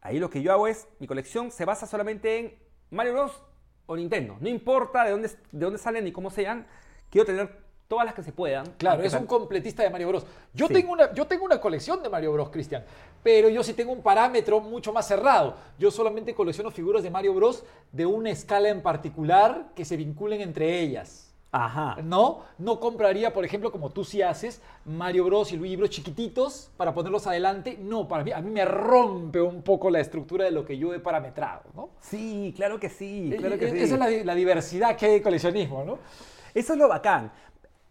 [0.00, 2.58] ahí lo que yo hago es, mi colección se basa solamente en
[2.90, 3.40] Mario Bros.
[3.86, 4.36] o Nintendo.
[4.40, 6.66] No importa de dónde, de dónde salen ni cómo sean,
[7.08, 8.64] quiero tener todas las que se puedan.
[8.78, 10.24] Claro, es un completista de Mario Bros.
[10.54, 10.74] Yo, Sí.
[10.74, 12.84] tengo una, yo tengo una colección de Mario Bros, Cristian,
[13.20, 15.56] pero yo sí tengo un parámetro mucho más cerrado.
[15.76, 20.40] Yo solamente colecciono figuras de Mario Bros de una escala en particular que se vinculen
[20.40, 21.26] entre ellas.
[21.52, 21.96] Ajá.
[22.04, 26.70] No, no compraría, por ejemplo, como tú sí haces, Mario Bros y Luigi Bros chiquititos
[26.76, 27.76] para ponerlos adelante.
[27.80, 30.94] No, para mí, a mí me rompe un poco la estructura de lo que yo
[30.94, 31.90] he parametrado, ¿no?
[31.98, 33.78] Sí, claro que sí, claro que Eh, sí.
[33.80, 35.98] Esa es la, la diversidad que hay de coleccionismo, ¿no?
[36.54, 37.32] Eso es lo bacán.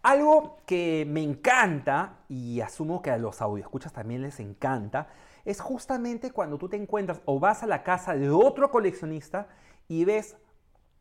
[0.02, 5.08] Algo que me encanta, y asumo que a los audioescuchas también les encanta,
[5.44, 9.48] es justamente cuando tú te encuentras o vas a la casa de otro coleccionista
[9.88, 10.36] y ves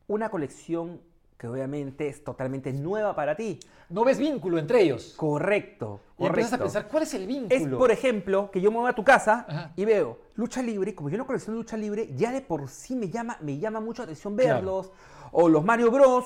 [0.07, 1.01] una colección
[1.37, 3.59] que obviamente es totalmente nueva para ti.
[3.89, 5.13] No ves vínculo entre ellos.
[5.15, 6.63] Correcto, Y empiezas a correcto.
[6.73, 7.77] pensar, ¿cuál es el Es, vínculo?
[7.77, 9.71] por ejemplo, que yo me voy a tu casa Ajá.
[9.77, 13.07] y veo lucha libre, como yo no colecciono lucha libre, ya de por sí me
[13.09, 14.55] llama, me llama mucho la atención Claro.
[14.55, 14.91] verlos.
[15.31, 16.25] O los Mario Bros.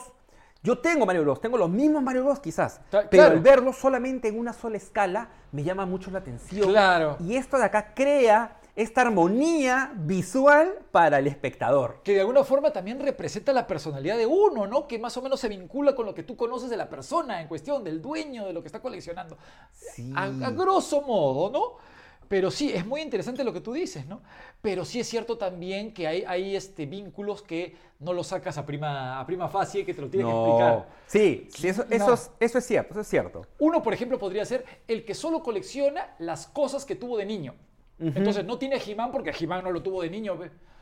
[0.63, 3.31] Yo tengo Mario Bros, tengo los mismos Mario Bros quizás, Ta- pero claro.
[3.35, 6.69] al verlos solamente en una sola escala me llama mucho la atención.
[6.69, 7.17] Claro.
[7.19, 11.99] Y esto de acá crea esta armonía visual para el espectador.
[12.03, 14.87] que de alguna forma también representa la personalidad de uno, ¿no?
[14.87, 17.47] Que más o menos se vincula con lo que tú conoces de la persona en
[17.47, 19.37] cuestión, del dueño de lo que está coleccionando.
[19.73, 20.11] Sí.
[20.15, 21.92] A, a grosso modo, ¿no?
[22.27, 24.21] Pero sí, es muy interesante lo que tú dices, ¿no?
[24.61, 28.65] Pero sí es cierto también que hay, hay este, vínculos que no los sacas a
[28.65, 30.89] prima, a prima facie, que te lo tienen que explicar.
[31.07, 32.13] Sí, sí, eso, eso, No.
[32.13, 33.45] es, eso es cierto, eso es cierto.
[33.59, 37.53] Uno, por ejemplo, podría ser el que solo colecciona las cosas que tuvo de niño.
[37.99, 40.37] Entonces no tiene He-Man porque He-Man no lo tuvo de niño,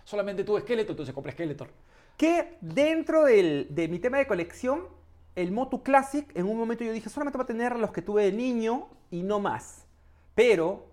[0.06, 1.70] solamente tuvo esqueleto, entonces compra Skeletor.
[2.18, 4.88] Que dentro del- de mi tema de colección,
[5.36, 8.24] el Motu Classic, en un momento yo dije, solamente va a tener los que tuve
[8.24, 9.86] de niño y no más.
[10.34, 10.86] Pero,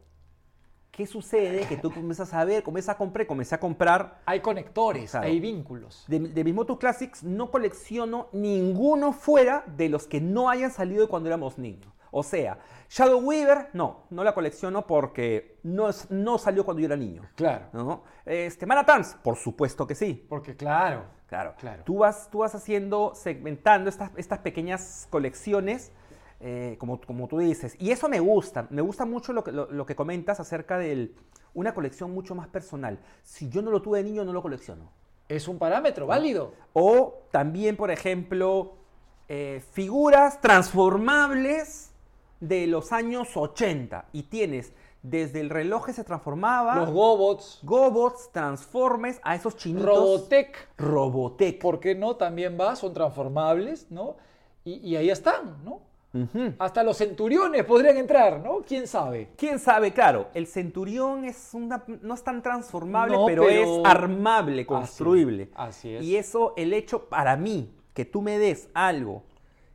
[0.98, 1.64] ¿qué sucede?
[1.68, 4.20] Que tú comienzas a ver, comienzas a comprar, comencé a comprar.
[4.26, 5.26] Hay conectores, Claro.
[5.28, 6.04] hay vínculos.
[6.08, 11.02] De, de mis Motu Classics no colecciono ninguno fuera de los que no hayan salido
[11.02, 11.92] de cuando éramos niños.
[12.10, 16.86] O sea, Shadow Weaver, no, no la colecciono porque no, es- no salió cuando yo
[16.86, 17.22] era niño.
[17.36, 17.66] Claro.
[17.72, 18.02] ¿no?
[18.26, 20.26] Este, Manatans, por supuesto que sí.
[20.28, 21.82] Porque claro, Claro, Claro.
[21.84, 25.92] Tú, vas, tú vas haciendo, segmentando estas, estas pequeñas colecciones,
[26.40, 27.74] eh, como, como tú dices.
[27.78, 31.12] Y eso me gusta, me gusta mucho lo que, lo, lo que comentas acerca de
[31.54, 33.00] una colección mucho más personal.
[33.24, 34.92] Si yo no lo tuve de niño, no lo colecciono.
[35.28, 36.52] es un parámetro válido.
[36.72, 38.76] O también, por ejemplo,
[39.28, 41.92] eh, figuras transformables
[42.40, 44.06] de los años 80.
[44.12, 44.72] Y tienes
[45.02, 49.86] desde el reloj que se transformaba, Los Gobots, Gobots, Transformes, a esos chinitos.
[49.86, 51.60] Robotech, Robotech.
[51.60, 52.16] ¿por qué no?
[52.16, 54.16] También va, son transformables, ¿no?
[54.64, 55.87] Y, y ahí están, ¿no?
[56.58, 58.62] Hasta los centuriones podrían entrar, ¿no?
[58.66, 59.28] ¿Quién sabe?
[59.36, 59.92] ¿Quién sabe?
[59.92, 65.50] Claro, el centurión es una, no es tan transformable, No, pero, pero- es armable, construible.
[65.54, 66.02] así es.
[66.02, 69.24] Y eso, el hecho para mí, que tú me des algo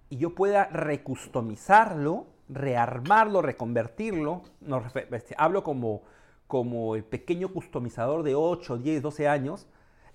[0.10, 6.02] y yo pueda recustomizarlo, rearmarlo, reconvertirlo, no, este, hablo como,
[6.48, 9.68] como el pequeño customizador de 8, 10, 12 años,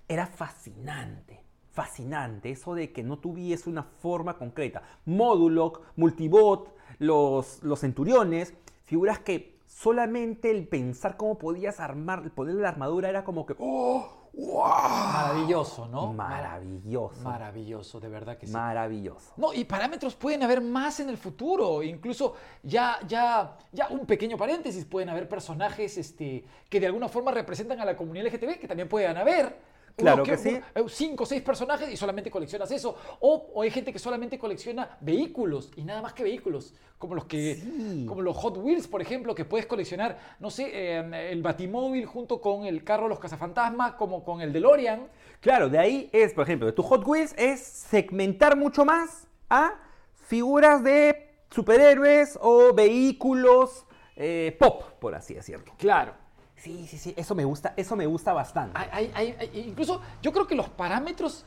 [0.09, 1.45] era fascinante.
[1.79, 4.83] Fascinante, eso de que no tuviese una forma concreta.
[5.05, 8.53] Moduloc, Multibot, los, los centuriones,
[8.83, 14.31] figuras que solamente el pensar cómo podías armar, ponerle la armadura era como que, ¡oh!
[14.33, 14.59] ¡Wow!
[14.59, 16.13] Maravilloso, ¿no?
[16.13, 17.23] Maravilloso.
[17.23, 18.53] Maravilloso, de verdad que sí.
[18.53, 19.35] Maravilloso.
[19.37, 21.85] No, y parámetros pueden haber más en el futuro.
[21.85, 27.31] Incluso ya, ya, ya un pequeño paréntesis, pueden haber personajes este, que de alguna forma
[27.31, 29.78] representan a la comunidad LGTB, que también puedan haber.
[29.99, 30.51] Claro que sí.
[30.51, 32.97] eh, cinco o seis personajes y solamente coleccionas eso.
[33.21, 36.75] O, o hay gente que solamente colecciona vehículos y nada más que vehículos.
[36.99, 37.57] Como los que.
[37.57, 38.07] Sí.
[38.09, 42.41] Como los Hot Wheels, por ejemplo, que puedes coleccionar, no sé, eh, el Batimóvil junto
[42.41, 45.09] con el carro de los cazafantasmas, como con el DeLorean.
[45.41, 49.75] Claro, de ahí es, por ejemplo, tu Hot Wheels es segmentar mucho más a
[50.15, 53.87] figuras de superhéroes o vehículos
[54.17, 55.75] eh, pop, por así decirlo.
[55.79, 56.15] Claro.
[56.59, 58.77] Sí, sí, sí, eso me gusta, eso me gusta bastante.
[58.79, 61.45] Hay- hay- hay- hay- incluso yo creo que los parámetros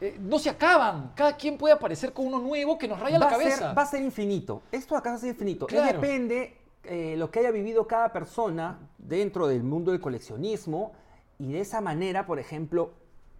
[0.00, 1.12] eh, no se acaban.
[1.14, 3.68] Cada quien puede aparecer con uno nuevo que nos raya la va, cabeza.
[3.68, 4.62] ser, va a ser infinito.
[4.72, 5.66] Esto acá va a ser infinito.
[5.68, 6.00] Claro.
[6.00, 10.92] depende eh, lo que haya vivido cada persona dentro del mundo del coleccionismo
[11.38, 12.94] y de esa manera, por ejemplo,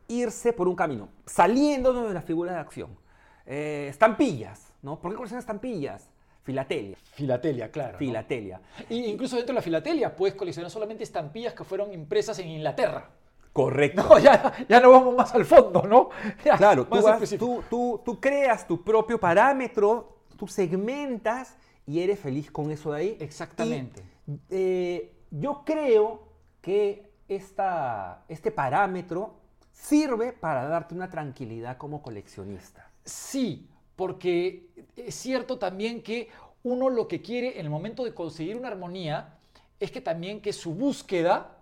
[0.07, 2.97] irse por un camino, saliéndonos de las figuras de acción.
[3.45, 5.01] Eh, estampillas, ¿no?
[5.01, 6.09] ¿Por qué coleccionas estampillas?
[6.43, 6.97] Filatelia.
[7.13, 7.93] Filatelia, claro.
[7.93, 7.99] ¿no?
[7.99, 8.61] Filatelia.
[8.89, 13.11] Y incluso dentro de la filatelia puedes coleccionar solamente estampillas que fueron impresas en Inglaterra.
[13.53, 14.03] Correcto.
[14.09, 16.09] No, ya, ya no vamos más al fondo, ¿no?
[16.45, 22.19] Ya, Claro, tú, vas- tú, tú- tú creas tu propio parámetro, tú segmentas y eres
[22.19, 23.17] feliz con eso de ahí.
[23.21, 24.03] Exactamente.
[24.27, 26.29] Y, eh, yo creo
[26.61, 29.35] que esta, este parámetro
[29.73, 32.89] sirve para darte una tranquilidad como coleccionista.
[33.05, 33.69] Sí,
[34.03, 36.29] porque es cierto también que
[36.65, 39.39] uno lo que quiere en el momento de conseguir una armonía
[39.79, 41.57] es que también que su búsqueda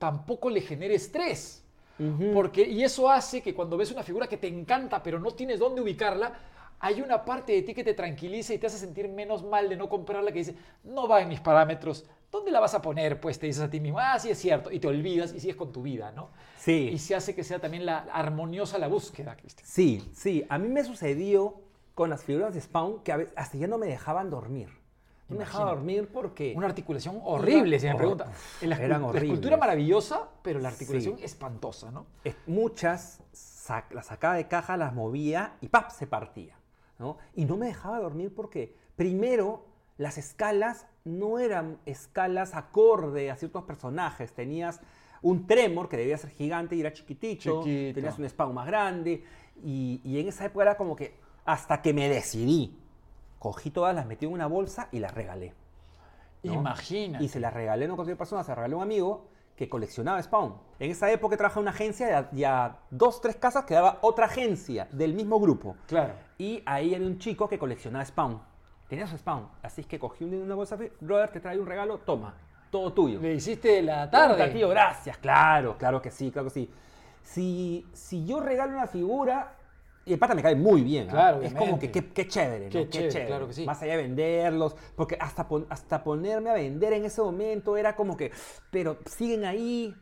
[0.00, 1.62] tampoco le genere estrés.
[2.32, 5.60] Porque, y eso hace que cuando ves una figura que te encanta pero no tienes
[5.60, 6.32] dónde ubicarla,
[6.80, 9.76] hay una parte de ti que te tranquiliza y te hace sentir menos mal de
[9.76, 13.20] no comprarla que dice, no va en mis parámetros, ¿dónde la vas a poner?
[13.20, 15.54] Pues te dices a ti mismo, ah, sí es cierto, y te olvidas y sigues
[15.54, 16.30] con tu vida, ¿no?
[16.58, 16.90] Sí.
[16.92, 19.64] Y se hace que sea también la armoniosa la búsqueda, Cristian.
[19.64, 20.44] Sí, sí.
[20.48, 21.63] A mí me sucedió
[21.94, 24.68] con las figuras de Spawn que a veces hasta ya no me dejaban dormir.
[25.28, 26.52] No me dejaba dormir porque...
[26.54, 28.32] Una articulación horrible, si me Hor- pregunta.
[28.60, 31.24] La, eran la escultura maravillosa, pero la articulación Sí.
[31.24, 32.04] espantosa, ¿no?
[32.24, 35.90] Es- muchas sac- las sacaba de caja, las movía y ¡pap!
[35.90, 36.56] se partía.
[36.98, 37.16] ¿no?
[37.34, 39.64] Y no me dejaba dormir porque, primero,
[39.96, 44.32] las escalas no eran escalas acorde a ciertos personajes.
[44.32, 44.80] Tenías
[45.22, 47.62] un Tremor que debía ser gigante y era chiquitito.
[47.64, 47.94] Chiquito.
[47.94, 49.24] Tenías un Spawn más grande.
[49.64, 51.14] Y, y en esa época era como que,
[51.44, 52.76] hasta que me decidí,
[53.38, 55.54] cogí todas, las metí en una bolsa y las regalé.
[56.42, 56.54] ¿no?
[56.54, 57.20] Imagina.
[57.22, 59.26] Y se la regalé no a cualquier persona, se la regalé a un amigo
[59.56, 60.54] que coleccionaba Spawn.
[60.78, 63.98] En esa época trabajaba en una agencia y a, y a dos, tres casas quedaba
[64.02, 65.76] otra agencia del mismo grupo.
[65.86, 66.14] Claro.
[66.38, 68.40] Y ahí había un chico que coleccionaba Spawn.
[68.88, 69.48] Tenía su Spawn.
[69.62, 72.34] Así es que cogí un- una bolsa, brother, te trae un regalo, toma,
[72.70, 73.20] todo tuyo.
[73.20, 74.48] Le hiciste la tarde.
[74.48, 75.16] Tío, gracias.
[75.18, 76.70] Claro, claro que sí, claro que sí.
[77.22, 79.54] Si, si yo regalo una figura,
[80.06, 81.08] y el pata me cae muy bien.
[81.08, 81.12] ¿ah?
[81.12, 82.70] Claro, Es como que qué, chévere, ¿no?
[82.70, 83.64] Qué chévere, claro que sí.
[83.64, 87.96] Más allá de venderlos, porque hasta, pon- hasta ponerme a vender en ese momento era
[87.96, 88.30] como que,
[88.70, 89.94] pero siguen ahí.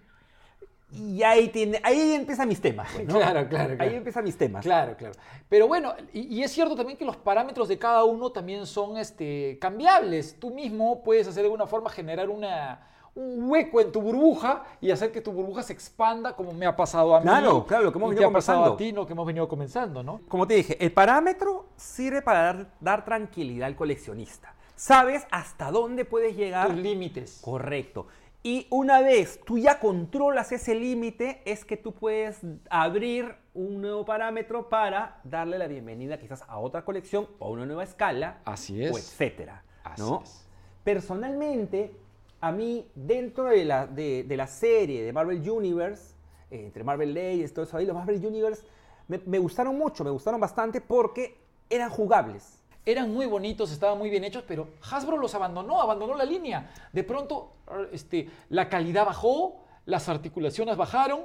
[0.94, 2.86] Y ahí, tiene, ahí empiezan mis temas.
[2.92, 3.14] pues, ¿no?
[3.14, 4.62] Claro, claro, Ahí empiezan mis temas.
[4.62, 5.14] Claro, claro.
[5.48, 8.98] Pero bueno, y, y es cierto también que los parámetros de cada uno también son
[8.98, 10.36] este, cambiables.
[10.38, 14.90] Tú mismo puedes hacer de alguna forma generar una, un hueco en tu burbuja y
[14.90, 17.26] hacer que tu burbuja se expanda como me ha pasado a mí.
[17.26, 20.20] Claro, claro, lo que hemos venido pasado a ti, lo que hemos venido comenzando, ¿no?
[20.28, 24.54] Como te dije, el parámetro sirve para dar, dar tranquilidad al coleccionista.
[24.74, 26.68] Sabes hasta dónde puedes llegar.
[26.68, 27.40] Tus límites.
[27.42, 28.06] Correcto.
[28.42, 34.04] Y una vez tú ya controlas ese límite, es que tú puedes abrir un nuevo
[34.04, 38.40] parámetro para darle la bienvenida quizás a otra colección o a una nueva escala.
[38.44, 38.92] Así es.
[38.92, 39.62] O etcétera.
[39.84, 40.22] Así ¿no?
[40.24, 40.48] es.
[40.82, 41.94] Personalmente,
[42.42, 46.14] a mí, dentro de la, de, de la serie de Marvel Universe,
[46.50, 48.64] eh, entre Marvel Legends, todo eso ahí, los Marvel Universe,
[49.08, 51.38] me, me gustaron mucho, me gustaron bastante porque
[51.70, 52.58] eran jugables.
[52.84, 56.72] eran muy bonitos, estaban muy bien hechos, pero Hasbro los abandonó, abandonó la línea.
[56.92, 57.52] De pronto,
[57.92, 61.20] este, la calidad bajó, las articulaciones bajaron,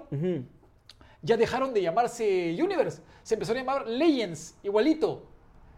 [1.23, 5.23] ya dejaron de llamarse Universe, se empezó a llamar Legends, igualito.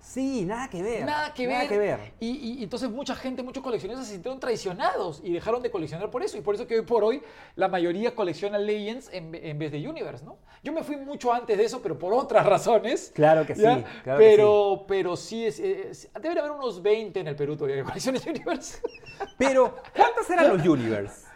[0.01, 1.05] Sí, nada que ver.
[1.05, 1.55] Nada que ver.
[1.57, 1.99] Nada que ver.
[2.19, 6.37] Y, entonces mucha gente, muchos coleccionistas se sintieron traicionados y dejaron de coleccionar por eso.
[6.37, 7.21] Y por eso que hoy por hoy
[7.55, 10.37] la mayoría colecciona Legends en, ve- en vez de Universe, ¿no?
[10.63, 13.11] Yo me fui mucho antes de eso, pero por otras razones.
[13.13, 13.83] Claro que sí, claro
[14.19, 17.83] que pero, pero sí, es, es- debe haber unos 20 en el Perú todavía que
[17.83, 18.79] coleccionan Universe.
[19.37, 21.27] Pero, ¿cuántos eran los Universe?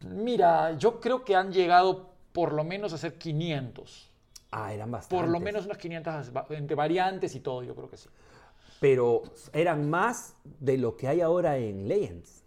[0.00, 4.10] Mira, yo creo que han llegado por lo menos a ser 500.
[4.52, 5.18] Ah, eran bastantes.
[5.18, 8.08] Por lo menos unas 500 va- entre variantes y todo, yo creo que sí.
[8.80, 9.22] Pero
[9.52, 12.44] eran más de lo que hay ahora en Legends.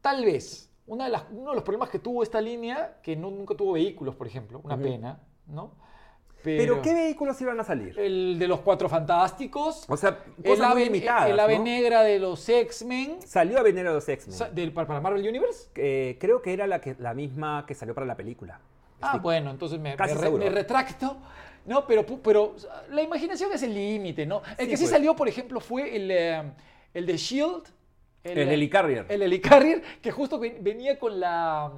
[0.00, 0.68] Tal vez.
[0.86, 3.72] Una de las- uno de los problemas que tuvo esta línea, que no- nunca tuvo
[3.74, 5.72] vehículos, por ejemplo, una pena, ¿no?
[6.42, 7.96] Pero, ¿qué vehículos iban a salir?
[8.00, 9.84] El de los Cuatro Fantásticos.
[9.88, 11.64] O sea, el cosas muy ave, limitadas, el ave ¿no?
[11.64, 13.22] negra de los X-Men.
[13.24, 14.36] Salió a venir a los X-Men.
[14.36, 15.68] sa- del- para para Marvel Universe.
[15.76, 18.60] Eh, creo que era la, que, la misma que salió para la película.
[19.02, 20.44] Ah, bueno, entonces me, Casi me re- seguro.
[20.44, 21.16] me retracto.
[21.66, 22.56] No, pero, pero
[22.90, 24.42] la imaginación es el límite, ¿no?
[24.58, 24.90] El Sí, que sí pues.
[24.90, 26.42] salió, por ejemplo, fue el, eh,
[26.94, 27.64] el de Shield.
[28.24, 29.06] El Helicarrier.
[29.08, 31.72] El Helicarrier, que justo ven- venía con la,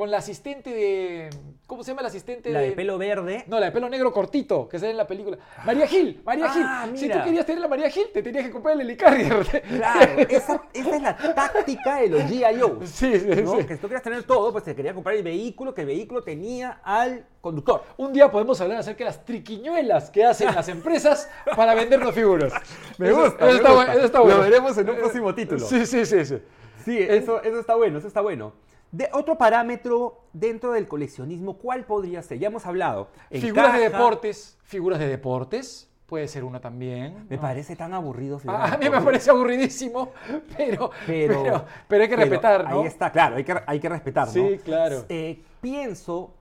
[0.00, 1.28] con la asistente de...
[1.66, 3.44] ¿Cómo se llama la asistente La de pelo verde.
[3.48, 5.36] No, la de pelo negro cortito, que sale en la película.
[5.66, 6.96] María Gil, María Ah, Gil.
[6.96, 7.18] Si mira.
[7.18, 9.62] tú querías tener la María Gil, te tenías que comprar el Helicarrier.
[9.68, 12.78] Claro, esa, esa es la táctica de los G.I.O.
[12.86, 13.58] Sí, sí, ¿no?
[13.58, 13.66] sí.
[13.66, 16.22] Que si tú querías tener todo, pues te quería comprar el vehículo, que el vehículo
[16.22, 17.82] tenía al conductor.
[17.98, 22.54] Un día podemos hablar acerca de las triquiñuelas que hacen las empresas para vendernos figuras.
[22.96, 23.92] Me gusta, Eso me está, gusta.
[23.92, 24.40] bu- eso está Lo bueno.
[24.40, 25.60] veremos en un próximo título.
[25.66, 26.24] Sí, sí, sí.
[26.24, 26.38] sí.
[26.86, 28.54] Sí, eso, eso está bueno, eso está bueno.
[28.92, 32.38] De otro parámetro dentro del coleccionismo, ¿cuál podría ser?
[32.38, 33.08] Ya hemos hablado.
[33.30, 34.58] Figuras de deportes.
[34.64, 35.88] Figuras de deportes.
[36.06, 37.26] Puede ser una también.
[37.28, 37.42] Me ¿no?
[37.42, 38.40] parece tan aburrido.
[38.40, 40.10] figuras A, mí me parece aburridísimo,
[40.56, 42.80] pero, Pero, pero, pero hay que respetar, ¿no?
[42.80, 44.32] Ahí está, claro, hay que, hay que respetar, ¿no?
[44.32, 45.04] Sí, claro.
[45.08, 46.34] Eh, pienso,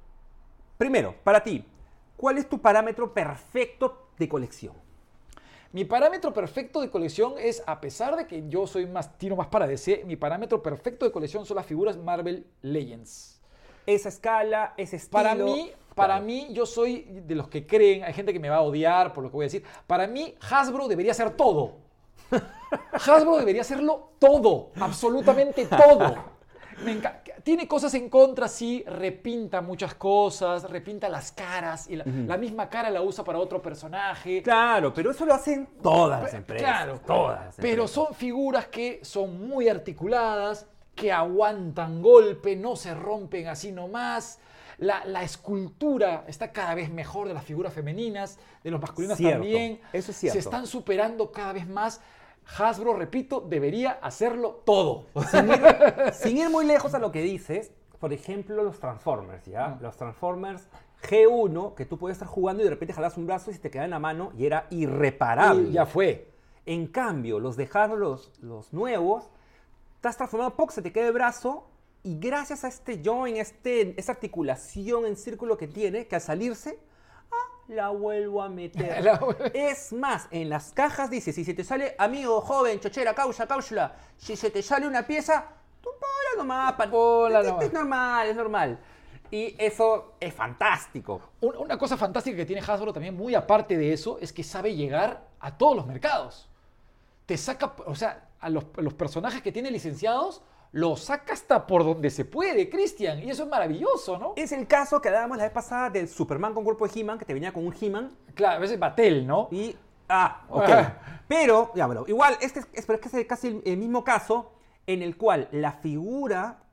[0.75, 1.63] primero, para ti,
[2.17, 4.73] ¿cuál es tu parámetro perfecto de colección?
[5.71, 9.47] Mi parámetro perfecto de colección es, a pesar de que yo soy más, tiro más
[9.47, 13.39] para DC, mi parámetro perfecto de colección son las figuras Marvel Legends.
[13.85, 15.11] Esa escala, ese estilo.
[15.11, 16.25] Para mí, para Claro.
[16.25, 19.23] mí, yo soy de los que creen, hay gente que me va a odiar por
[19.23, 19.63] lo que voy a decir.
[19.85, 21.73] Para mí, Hasbro debería ser todo.
[22.93, 26.15] Hasbro debería hacerlo todo, absolutamente todo.
[26.83, 26.99] Me
[27.43, 32.69] Tiene cosas en contra, sí, repinta muchas cosas, repinta las caras y la, la misma
[32.69, 34.41] cara la usa para otro personaje.
[34.41, 36.67] Claro, pero eso lo hacen todas las empresas.
[36.67, 37.45] Claro, todas.
[37.45, 37.91] las Pero empresas.
[37.91, 44.39] son figuras que son muy articuladas, que aguantan golpe, no se rompen así nomás.
[44.77, 49.39] La, la escultura está cada vez mejor de las figuras femeninas, de los masculinos Cierto,
[49.39, 49.81] también.
[49.91, 50.33] eso es cierto.
[50.33, 51.99] Se están superando cada vez más.
[52.57, 55.05] Hasbro, repito, debería hacerlo todo.
[55.29, 55.61] sin, ir,
[56.13, 59.77] sin ir muy lejos a lo que dices, por ejemplo, los Transformers, ¿ya?
[59.81, 60.67] Los Transformers
[61.03, 63.69] G1, que tú puedes estar jugando y de repente jalas un brazo y se te
[63.69, 65.69] queda en la mano y era irreparable.
[65.69, 66.29] Y ya fue.
[66.65, 69.29] En cambio, los dejaron los, los nuevos,
[69.95, 71.67] estás transformado, poco se te queda el brazo
[72.03, 76.79] y gracias a este join, este, esta articulación en círculo que tiene, que al salirse,
[77.69, 79.03] la vuelvo a meter.
[79.53, 83.95] Es más, en las cajas dice, si se te sale, amigo, joven, chochera, causa, cáusula,
[84.17, 85.45] si se te sale una pieza,
[85.81, 87.65] tú ponla nomás, Ponla es- es- nomás.
[87.65, 88.79] es normal, es normal.
[89.31, 91.21] Y eso es fantástico.
[91.41, 94.75] Un- Una cosa fantástica que tiene Hasbro también, muy aparte de eso, es que sabe
[94.75, 96.49] llegar a todos los mercados.
[97.27, 100.41] Te saca, o sea, a los, a los personajes que tiene licenciados,
[100.71, 103.19] los saca hasta por donde se puede, Cristian.
[103.19, 104.33] Y eso es maravilloso, ¿no?
[104.35, 107.25] Es el caso que hablábamos la vez pasada del Superman con cuerpo de He-Man, que
[107.25, 109.49] te venía con un He-Man Claro, a veces Batel, ¿no?
[109.51, 109.75] Y.
[110.07, 110.69] Ah, ok.
[110.69, 111.21] Ah.
[111.27, 114.51] Pero, ya, bueno, igual, este es, pero es que es casi el, el mismo caso
[114.87, 116.63] en el cual la figura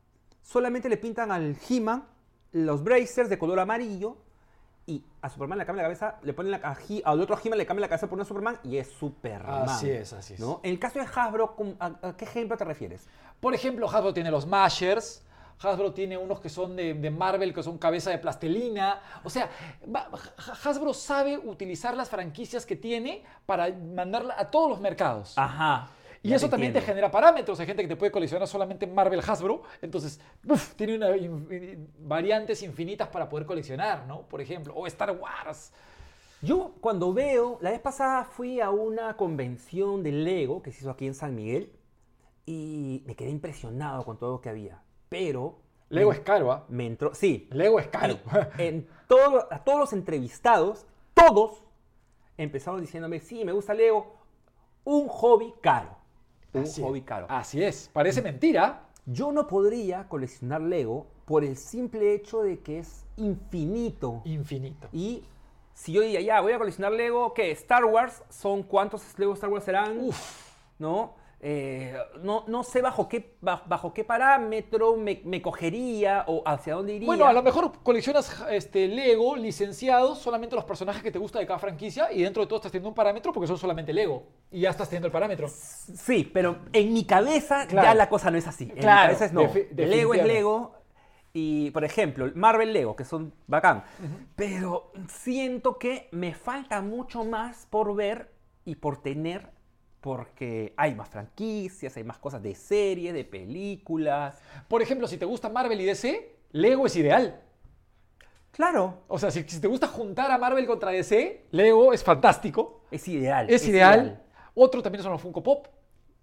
[0.42, 2.06] solamente le pintan al He-Man
[2.52, 4.16] los bracers de color amarillo
[4.86, 7.58] y a Superman le cambian la cabeza, le ponen la, a He- al otro He-Man
[7.58, 9.68] le cambian la cabeza por una Superman y es Superman.
[9.68, 10.40] Así es, así es.
[10.40, 10.60] ¿no?
[10.62, 13.08] En el caso de Hasbro, ¿cómo- ¿a, a qué ejemplo te refieres?
[13.40, 15.24] Por ejemplo, Hasbro tiene los Mashers.
[15.60, 19.00] Hasbro tiene unos que son de, de Marvel, que son cabeza de plastelina.
[19.24, 19.48] O sea,
[20.64, 25.32] Hasbro sabe utilizar las franquicias que tiene para mandarla a todos los mercados.
[25.36, 25.88] Ajá.
[26.26, 27.58] Y eso también te genera parámetros.
[27.60, 29.62] Hay gente que te puede coleccionar solamente Marvel Hasbro.
[29.82, 34.22] Entonces, uf, tiene una in- variantes infinitas para poder coleccionar, ¿no?
[34.22, 34.74] Por ejemplo.
[34.74, 35.72] O Star Wars.
[36.42, 40.90] Yo cuando veo, la vez pasada fui a una convención de Lego que se hizo
[40.90, 41.72] aquí en San Miguel
[42.44, 44.82] y me quedé impresionado con todo lo que había.
[45.08, 45.58] Pero
[45.88, 46.64] Lego es caro, ¿ah?
[46.68, 48.18] me entró, sí, Lego es caro.
[48.58, 51.62] en todo, a todos los entrevistados, todos
[52.36, 54.14] empezaron diciéndome, sí, me gusta Lego,
[54.84, 55.96] un hobby caro.
[56.60, 57.26] Un Así hobby caro.
[57.28, 57.90] Así es.
[57.92, 58.82] Parece mentira.
[59.06, 64.22] Yo no podría coleccionar Lego por el simple hecho de que es infinito.
[64.24, 64.88] Infinito.
[64.92, 65.24] Y
[65.74, 67.50] si yo diría, ya, voy a coleccionar Lego, ¿qué?
[67.52, 70.00] Star Wars, ¿son cuántos Lego Star Wars serán?
[70.00, 70.16] Uf.
[70.78, 71.14] ¿No?
[71.48, 71.94] Eh,
[72.24, 76.94] no, no sé bajo qué, ba- bajo qué parámetro me, me cogería o hacia dónde
[76.94, 77.06] iría.
[77.06, 81.46] Bueno, a lo mejor coleccionas este, Lego licenciados, solamente los personajes que te gusta de
[81.46, 84.24] cada franquicia, y dentro de todo estás teniendo un parámetro porque son solamente Lego.
[84.50, 85.46] Y ya estás teniendo el parámetro.
[85.48, 87.86] Sí, pero en mi cabeza Claro.
[87.90, 88.64] ya la cosa no es así.
[88.64, 89.42] En Claro, mi cabeza es no.
[89.86, 90.26] Lego es.
[90.26, 90.74] Lego.
[91.32, 93.84] Y, por ejemplo, Marvel Lego, que son bacán.
[94.34, 98.32] Pero siento que me falta mucho más por ver
[98.64, 99.50] y por tener,
[100.06, 104.38] porque hay más franquicias, hay más cosas de series, de películas.
[104.68, 107.40] Por ejemplo, si te gusta Marvel y DC, Lego es ideal.
[108.52, 112.82] Claro, O sea, si, si te gusta juntar a Marvel contra DC, Lego es fantástico.
[112.92, 113.50] es ideal.
[113.50, 114.22] Es, ideal.
[114.54, 115.66] Otro también son los Funko Pop.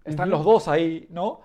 [0.02, 1.42] Están los dos ahí, ¿no?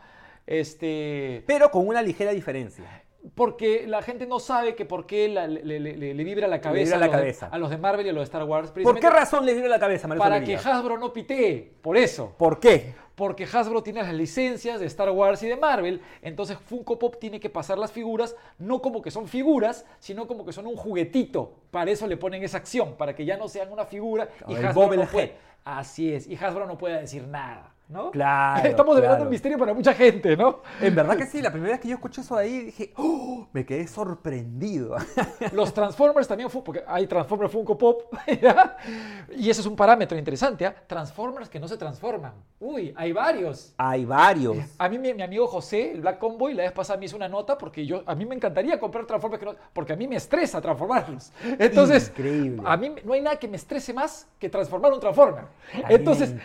[0.48, 3.04] Este, Pero con una ligera diferencia.
[3.36, 6.62] Porque la gente no sabe que por qué la- le, le- le- le vibra la
[6.62, 7.48] cabeza, vibra a, la los de- cabeza.
[7.52, 8.72] a los de Marvel y a los de Star Wars.
[8.72, 11.74] ¿Por qué razón les viene la cabeza, María Para que Hasbro no pitee.
[11.82, 12.34] Por eso.
[12.38, 12.94] ¿Por qué?
[13.16, 17.42] Porque Hasbro tiene las licencias de Star Wars y de Marvel, entonces Funko Pop tiene
[17.42, 21.54] que pasar las figuras no como que son figuras, sino como que son un juguetito.
[21.72, 24.96] Para eso le ponen esa acción, para que ya no sean una figura y Hasbro
[24.96, 25.34] no puede.
[25.66, 28.12] Así es, y Hasbro no puede decir nada, ¿no?
[28.12, 29.24] Claro, Estamos develando claro.
[29.26, 30.60] un misterio para mucha gente, ¿no?
[30.80, 33.48] En verdad que sí, la primera vez que yo escuché eso de ahí dije, ¡oh!
[33.52, 34.96] me quedé sorprendido.
[35.54, 38.78] Los Transformers también, fu- porque hay Transformers Funko Pop, ¿ya?
[39.36, 40.76] y ese es un parámetro interesante, ¿ah?
[40.88, 42.34] Transformers que no se transforman.
[42.60, 43.74] Uy, hay varios.
[43.78, 44.58] Hay varios.
[44.78, 47.28] A mí mi, mi amigo José, el Black Convoy, la vez pasada me hizo una
[47.28, 50.16] nota porque yo a mí me encantaría comprar Transformers que no, porque a mí me
[50.18, 51.32] estresa transformarlos.
[51.58, 52.62] Entonces, Increíble.
[52.66, 55.46] a mí no hay nada que me estrese más que transformar un Transformer.
[55.88, 56.36] Entonces,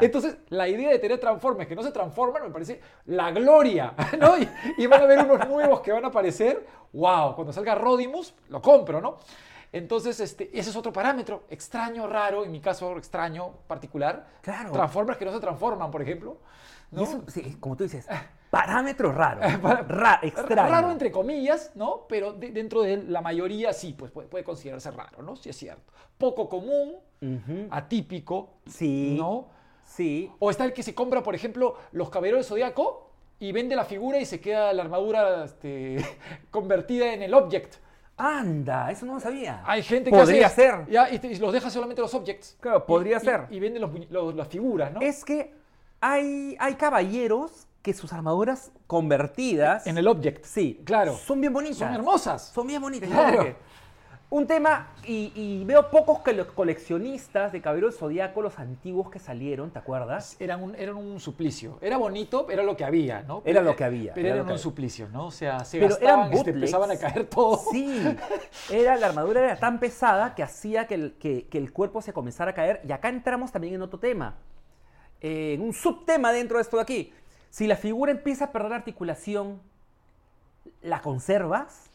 [0.00, 4.36] entonces la idea de tener Transformers que no se transforman me parece la gloria, ¿no?
[4.38, 4.48] Y,
[4.78, 6.66] y van a haber unos nuevos que van a aparecer.
[6.92, 9.16] Wow, cuando salga Rodimus lo compro, ¿no?
[9.72, 14.26] Entonces, este, ese es otro parámetro extraño, raro, en mi caso extraño, particular.
[14.40, 14.72] Claro.
[14.72, 16.38] Transformers que no se transforman, por ejemplo.
[16.92, 17.02] Y ¿no?
[17.02, 18.06] eso, sí, como tú dices,
[18.48, 19.40] parámetro raro.
[19.60, 20.70] Para- Ra- extraño.
[20.70, 22.06] Raro entre comillas, ¿no?
[22.08, 25.36] Pero de- dentro de la mayoría sí, pues puede, puede considerarse raro, ¿no?
[25.36, 25.92] Sí es cierto.
[26.16, 27.66] Poco común, Ujú.
[27.70, 29.16] atípico, Sí.
[29.18, 29.48] ¿no?
[29.86, 30.30] Sí.
[30.40, 33.84] O está el que se compra, por ejemplo, los caballeros del Zodíaco y vende la
[33.84, 35.96] figura y se queda la armadura este,
[36.50, 37.76] convertida en el object.
[38.18, 39.62] Anda, eso no lo sabía.
[39.66, 40.86] Hay gente que Podría hace ser.
[40.90, 42.56] Ya, y, te- y los deja solamente los objects.
[42.60, 43.46] Claro, Y- podría y- ser.
[43.50, 45.00] Y, vende los muñe- los- las figuras, ¿no?
[45.00, 45.52] Es que
[46.00, 49.86] hay, hay caballeros que sus armaduras convertidas.
[49.86, 50.44] En el object.
[50.44, 51.14] Sí, Claro.
[51.14, 51.78] Son bien bonitas.
[51.78, 52.42] Son hermosas.
[52.54, 53.08] Son bien bonitas.
[53.10, 53.54] Claro.
[54.28, 59.08] Un tema, y, y veo pocos que los coleccionistas de Caballero del Zodíaco, los antiguos
[59.08, 60.36] que salieron, ¿te acuerdas?
[60.40, 61.78] Eran un, eran un suplicio.
[61.80, 63.40] Era bonito, era lo que había, ¿no?
[63.44, 64.62] Era lo que había, Pero era eran un había.
[64.62, 65.26] suplicio, ¿no?
[65.26, 66.56] O sea, se Pero gastaban, eran bootlegs.
[66.56, 67.56] empezaban a caer todo.
[67.70, 68.02] Sí,
[68.68, 72.12] era, la armadura era tan pesada que hacía que el, que- que el cuerpo se
[72.12, 72.80] comenzara a caer.
[72.86, 74.34] Y acá entramos también en otro tema,
[75.20, 77.12] eh, en un subtema dentro de esto de aquí.
[77.48, 79.60] Si la figura empieza a perder articulación,
[80.82, 81.85] ¿la conservas?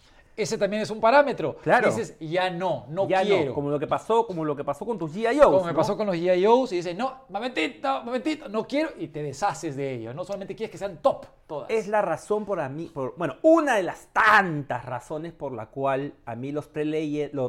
[0.41, 1.55] Ese también es un parámetro.
[1.57, 1.89] Claro.
[1.89, 3.49] Dices, ya no, no ya quiero.
[3.49, 5.37] no, como lo que pasó, como lo que pasó con tus G.I.
[5.37, 9.09] Joes, Como me pasó con los GIOs y dices, no, momentito, momentito, no quiero, y
[9.09, 10.15] te deshaces de ellos.
[10.15, 11.69] No solamente quieres que sean top todas.
[11.69, 15.67] Es la razón por a mí, por, bueno, una de las tantas razones por la
[15.67, 16.81] cual a mí los pre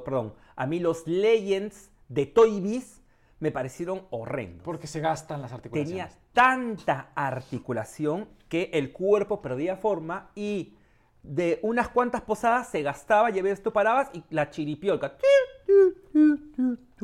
[0.04, 3.02] perdón, a mí los Legends de Toy Biz
[3.40, 4.62] me parecieron horrendos.
[4.64, 6.10] Porque se gastan las articulaciones.
[6.10, 10.74] Tenía tanta articulación que el cuerpo perdía forma y
[11.22, 15.14] de unas cuantas posadas se gastaba, y ves tú parabas y la chiripiolca.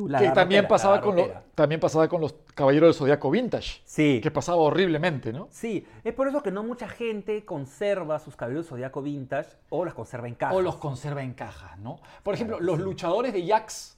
[0.07, 3.81] La que también pasaba, con lo- también pasaba con los Caballeros del Zodíaco Vintage.
[3.85, 4.19] Sí.
[4.21, 5.47] Que pasaba horriblemente, ¿no?
[5.51, 9.93] Sí, es por eso que no mucha gente conserva sus caballeros zodiaco vintage o las
[9.93, 10.55] conserva en cajas.
[10.55, 11.99] O los conserva en cajas, ¿no?
[12.23, 13.97] Por ejemplo, los luchadores de Jax,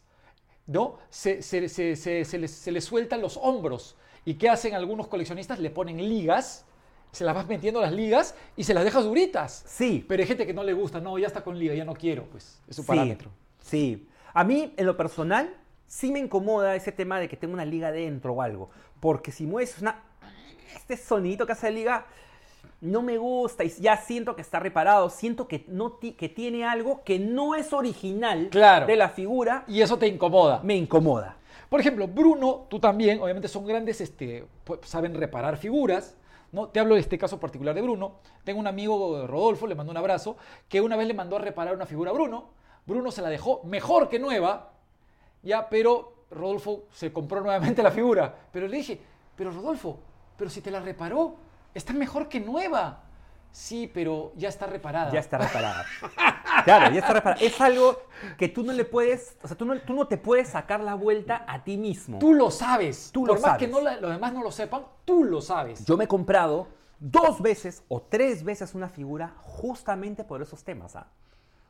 [0.68, 0.98] ¿no?
[1.10, 3.96] Se, se- se- se- se les, se les sueltan los hombros.
[4.26, 5.60] ¿Y qué hacen algunos coleccionistas?
[5.60, 6.66] Le ponen ligas,
[7.12, 9.64] se las vas metiendo a las ligas y se las dejas duritas.
[9.68, 11.94] Sí, Pero hay gente que no le gusta, no, ya está con liga, ya no
[11.94, 13.30] quiero, pues es su sí, parámetro.
[13.62, 14.08] Sí.
[14.34, 15.54] A mí, en lo personal,
[15.88, 18.70] sí me incomoda ese tema de que tenga una liga dentro o algo.
[19.00, 20.04] Porque si mueves una.
[20.76, 22.06] Este sonidito que hace la liga.
[22.80, 25.10] No me gusta y ya siento que está reparado.
[25.10, 28.88] Siento que, no que tiene algo que no es original Claro.
[28.88, 29.66] de la figura.
[29.68, 30.62] Y eso te incomoda.
[30.64, 31.38] Me incomoda.
[31.70, 34.46] Por ejemplo, Bruno, tú también, obviamente son grandes, este,
[34.84, 36.16] saben reparar figuras.
[36.52, 36.70] ¿No?
[36.70, 38.16] Te hablo de este caso particular de Bruno.
[38.44, 40.38] Tengo un amigo, Rodolfo, le mando un abrazo,
[40.68, 42.50] que una vez le mandó a reparar una figura a Bruno.
[42.86, 44.72] Bruno se la dejó mejor que nueva,
[45.44, 48.36] ya, pero Rodolfo se compró nuevamente la figura.
[48.52, 49.00] Pero le dije,
[49.36, 50.00] pero Rodolfo,
[50.38, 51.36] pero si te la reparó,
[51.74, 53.04] está mejor que nueva.
[53.52, 55.12] Sí, pero ya está reparada.
[55.12, 55.86] Ya está reparada.
[56.64, 57.42] claro, ya está reparada.
[57.46, 58.02] Es algo
[58.38, 60.94] que tú no le puedes, o sea, tú no, tú no te puedes sacar la
[60.96, 62.20] vuelta a ti mismo.
[62.20, 63.12] Tú lo sabes.
[63.12, 63.70] Tú Por lo más que sabes.
[63.72, 65.86] no la- los demás no lo sepan, tú lo sabes.
[65.86, 66.68] Yo me he comprado
[67.00, 70.96] dos veces o tres veces una figura justamente por esos temas.
[70.96, 71.08] ¿ah?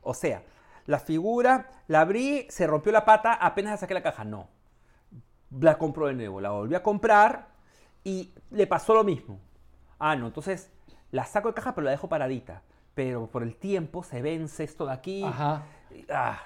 [0.02, 0.42] O sea,
[0.86, 4.24] la figura la abrí, se rompió la pata, apenas la saqué la caja.
[4.24, 4.48] No.
[5.60, 7.48] La compró de nuevo, la volví a comprar
[8.04, 9.38] y le pasó lo mismo.
[9.98, 10.70] Ah, no, entonces
[11.12, 12.62] la saco de caja pero la dejo paradita.
[12.94, 15.22] Pero por el tiempo se vence esto de aquí.
[15.22, 15.62] Ajá.
[15.90, 16.40] y- ah.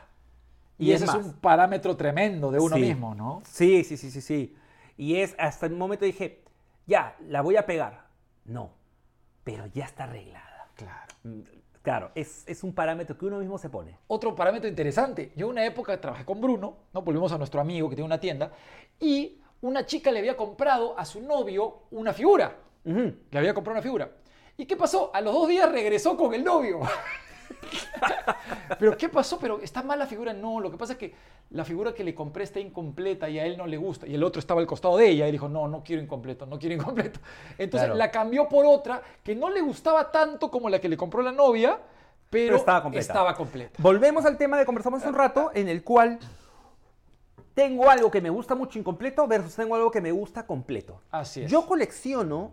[0.78, 2.82] Y, ese es más, un parámetro tremendo de uno Sí.
[2.82, 3.40] mismo, ¿no?
[3.46, 4.54] Sí, sí, sí, sí, sí.
[4.98, 6.44] Y es hasta el momento dije,
[6.86, 8.04] ya, la voy a pegar.
[8.44, 8.70] No,
[9.42, 10.68] pero ya está arreglada.
[10.74, 11.14] Claro.
[11.24, 11.40] Mm,
[11.82, 13.96] Claro, es, es un parámetro que uno mismo se pone.
[14.08, 15.32] Otro parámetro interesante.
[15.36, 17.02] Yo una época trabajé con Bruno, ¿no?
[17.02, 18.50] Volvimos a nuestro amigo que tiene una tienda,
[18.98, 22.56] y una chica le había comprado a su novio una figura.
[22.84, 24.10] Le había comprado una figura.
[24.57, 25.11] ¿Y qué pasó?
[25.14, 26.80] A los dos días regresó con el novio.
[28.78, 29.38] Pero ¿qué pasó?
[29.38, 30.32] Pero está mal la figura.
[30.32, 31.14] No, lo que pasa es que
[31.50, 34.07] la figura que le compré está incompleta y a él no le gusta.
[34.07, 36.59] Y el otro estaba al costado de ella y dijo, no, no quiero incompleto, no
[36.59, 37.20] quiero incompleto.
[37.59, 37.94] Entonces Claro.
[37.98, 41.32] la cambió por otra que no le gustaba tanto como la que le compró la
[41.32, 41.78] novia,
[42.30, 43.00] pero, Pero estaba completa.
[43.07, 43.74] estaba completa.
[43.82, 46.18] Volvemos al tema de conversamos hace un rato, en el cual
[47.54, 51.00] tengo algo que me gusta mucho incompleto versus tengo algo que me gusta completo.
[51.11, 51.50] Así es.
[51.50, 52.50] Yo colecciono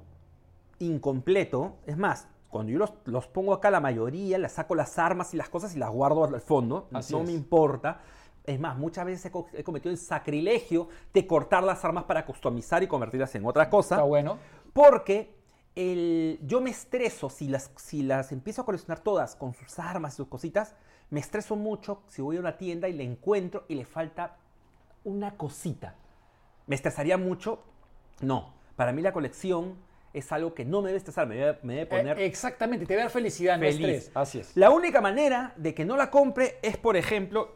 [0.80, 5.34] incompleto, es más, cuando yo los, los pongo acá, la mayoría, les saco las armas
[5.34, 7.26] y las cosas y las guardo al fondo, Así no es.
[7.28, 8.02] me importa.
[8.46, 12.88] Es más, muchas veces he cometido el sacrilegio de cortar las armas para customizar y
[12.88, 13.96] convertirlas en otra cosa.
[13.96, 14.38] Está bueno.
[14.74, 15.34] Porque
[15.76, 20.14] el- yo me estreso si las, si las empiezo a coleccionar todas con sus armas
[20.14, 20.76] y sus cositas.
[21.10, 24.36] Me estreso mucho si voy a una tienda y le encuentro y le falta
[25.06, 25.96] una cosita.
[26.68, 27.64] ¿Me estresaría mucho?
[28.20, 28.54] No.
[28.76, 29.76] Para mí la colección
[30.14, 32.96] es algo que no me debe estresar, me debe, me debe poner Eh, exactamente, te
[32.96, 33.80] da felicidad, no feliz.
[33.98, 34.12] estrés.
[34.14, 34.56] Así es.
[34.56, 37.50] La única manera de que no la compre es, por ejemplo,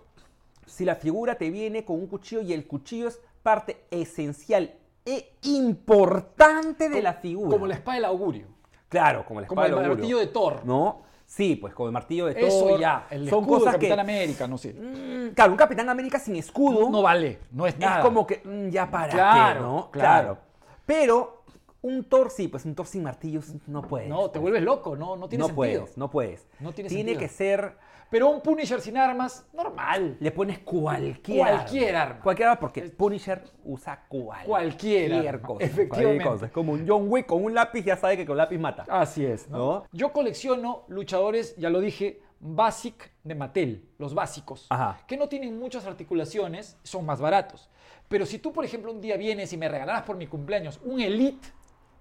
[0.66, 4.74] si la figura te viene con un cuchillo y el cuchillo es parte esencial
[5.06, 7.50] e importante de la figura.
[7.52, 8.48] Como la espada del augurio.
[8.90, 9.96] Claro, como la Como espada el del augurio.
[10.04, 10.66] martillo de Thor.
[10.66, 11.02] ¿No?
[11.26, 12.44] Sí, pues como el martillo de Thor.
[12.46, 14.02] Eso ya, el Son escudo cosas de Capitán que...
[14.14, 14.74] América, no sé.
[14.74, 18.02] Mm, Claro, un Capitán América sin escudo No vale, no es es nada.
[18.02, 19.92] como que mm, ya para Claro, qué, ¿no?
[19.92, 20.38] claro.
[20.86, 21.37] Pero
[21.82, 24.10] un Thor sí, pues un Thor sin martillos no puedes.
[24.10, 24.42] No, te pues.
[24.42, 25.56] vuelves loco, no, no tiene no sentido.
[25.56, 26.48] puedes, no puedes.
[26.60, 27.20] No tiene Tiene sentido.
[27.20, 27.78] que ser
[28.10, 30.18] Pero un Punisher sin armas, normal.
[30.20, 32.22] le pones cualquier Cualquier arma.
[32.22, 35.64] Cualquier arma, porque Punisher usa cualquier, Cualquier arma, cosa.
[35.66, 35.88] efectivamente.
[36.24, 36.46] cualquier cosa.
[36.48, 38.86] Es como un John Wick con un lápiz, ya sabe que con lápiz mata.
[38.90, 39.58] Así es, ¿no?
[39.58, 39.84] ¿No?
[39.92, 45.00] Yo colecciono luchadores, ya lo dije, Basic de Mattel, los básicos, Ajá.
[45.08, 47.70] que no tienen muchas articulaciones, son más baratos.
[48.08, 51.02] Pero si tú, por ejemplo, un día vienes y me regalaras por mi cumpleaños un
[51.02, 51.48] Elite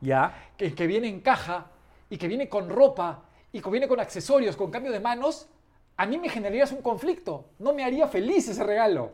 [0.07, 0.53] Ya.
[0.57, 1.67] que, que viene en caja
[2.09, 5.49] y que viene con ropa y que viene con accesorios, con cambio de manos,
[5.97, 7.47] a mí me generarías un conflicto.
[7.59, 9.13] No me haría feliz ese regalo.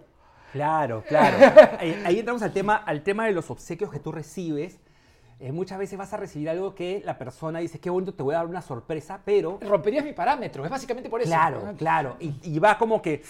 [0.53, 1.79] Claro, claro.
[1.79, 4.81] ahí, ahí entramos al tema, al tema de los obsequios que tú recibes.
[5.41, 8.35] Eh, muchas veces vas a recibir algo que la persona dice, qué bonito, te voy
[8.35, 9.59] a dar una sorpresa, pero...
[9.61, 11.31] Romperías mi parámetro, es básicamente por eso.
[11.31, 12.17] Claro, claro.
[12.21, 13.23] Y, y va como que...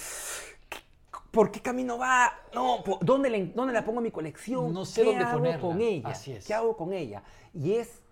[1.33, 2.33] ¿Por qué camino va?
[2.55, 4.73] No, ¿dónde, le- ¿dónde la pongo en mi colección?
[4.73, 5.61] No sé ¿Qué dónde hago ponerla.
[5.61, 6.09] con ella?
[6.11, 6.47] Así es.
[6.47, 7.23] ¿Qué hago con ella?
[7.55, 8.03] Y es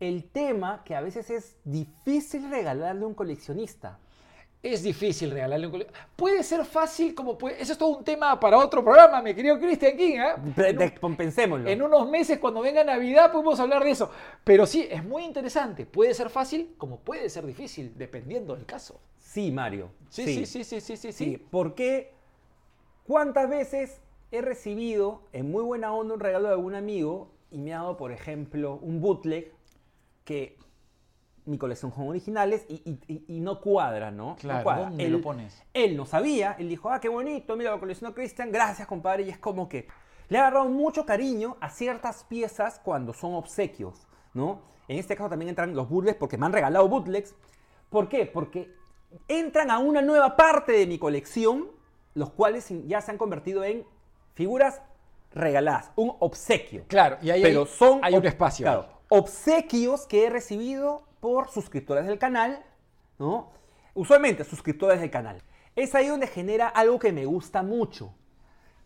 [0.00, 3.98] el tema que a veces es difícil regalarle a un coleccionista.
[4.62, 7.62] Es difícil regalarle un cole- Puede ser fácil como puede...
[7.62, 10.18] Eso es todo un tema para otro programa, mi querido Christian King.
[10.18, 10.34] ¿eh?
[10.68, 11.68] En de- un- Pensémoslo.
[11.68, 14.10] En unos meses, cuando venga Navidad, podemos hablar de eso.
[14.44, 15.86] Pero sí, es muy interesante.
[15.86, 19.00] Puede ser fácil como puede ser difícil, dependiendo del caso.
[19.18, 19.90] Sí, Mario.
[20.10, 21.12] Sí, sí, sí, sí, sí, sí.
[21.12, 21.46] Sí, sí.
[21.50, 22.12] porque
[23.10, 24.00] ¿cuántas veces
[24.30, 27.96] he recibido en muy buena onda un regalo de algún amigo y me ha dado,
[27.96, 29.52] por ejemplo, un bootleg
[30.22, 30.56] que
[31.44, 34.26] mi colección son originales y, y- y- y no cuadra, ¿no?
[34.26, 34.84] No Claro, cuadra.
[34.90, 35.60] ¿dónde él, lo pones?
[35.74, 39.30] Él no sabía, él dijo, ah, qué bonito, mira, lo coleccionó Cristian, gracias, compadre, y
[39.30, 39.88] es como que
[40.28, 44.60] le ha agarrado mucho cariño a ciertas piezas cuando son obsequios, ¿no?
[44.86, 47.34] En este caso también entran los bootlegs porque me han regalado bootlegs.
[47.88, 48.26] ¿Por qué?
[48.26, 48.72] Porque
[49.26, 51.79] entran a una nueva parte de mi colección,
[52.14, 53.84] los cuales ya se han convertido en
[54.34, 54.80] figuras
[55.32, 56.84] regaladas, un obsequio.
[56.88, 58.64] Claro, y ahí Pero hay, son hay un espacio.
[58.64, 62.64] claro, obsequios que he recibido por suscriptores del canal,
[63.18, 63.50] ¿no?
[63.94, 65.42] Usualmente suscriptores del canal.
[65.76, 68.12] Es ahí donde genera algo que me gusta mucho,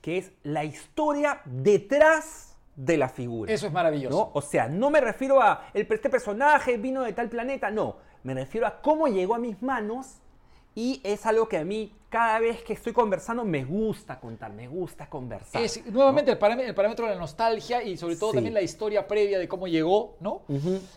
[0.00, 3.52] que es la historia detrás de la figura.
[3.52, 4.16] Eso es maravilloso.
[4.16, 4.30] ¿no?
[4.34, 7.96] O sea, no me refiero a el, este personaje vino de tal planeta, no.
[8.22, 10.20] Me refiero a cómo llegó a mis manos,
[10.76, 14.66] Y es algo que a mí, cada vez que estoy conversando, me gusta contar, me
[14.66, 15.62] gusta conversar.
[15.62, 18.36] Es, nuevamente el, parámetro, el parámetro de la nostalgia y sobre todo Sí.
[18.38, 20.42] también la historia previa de cómo llegó, ¿no?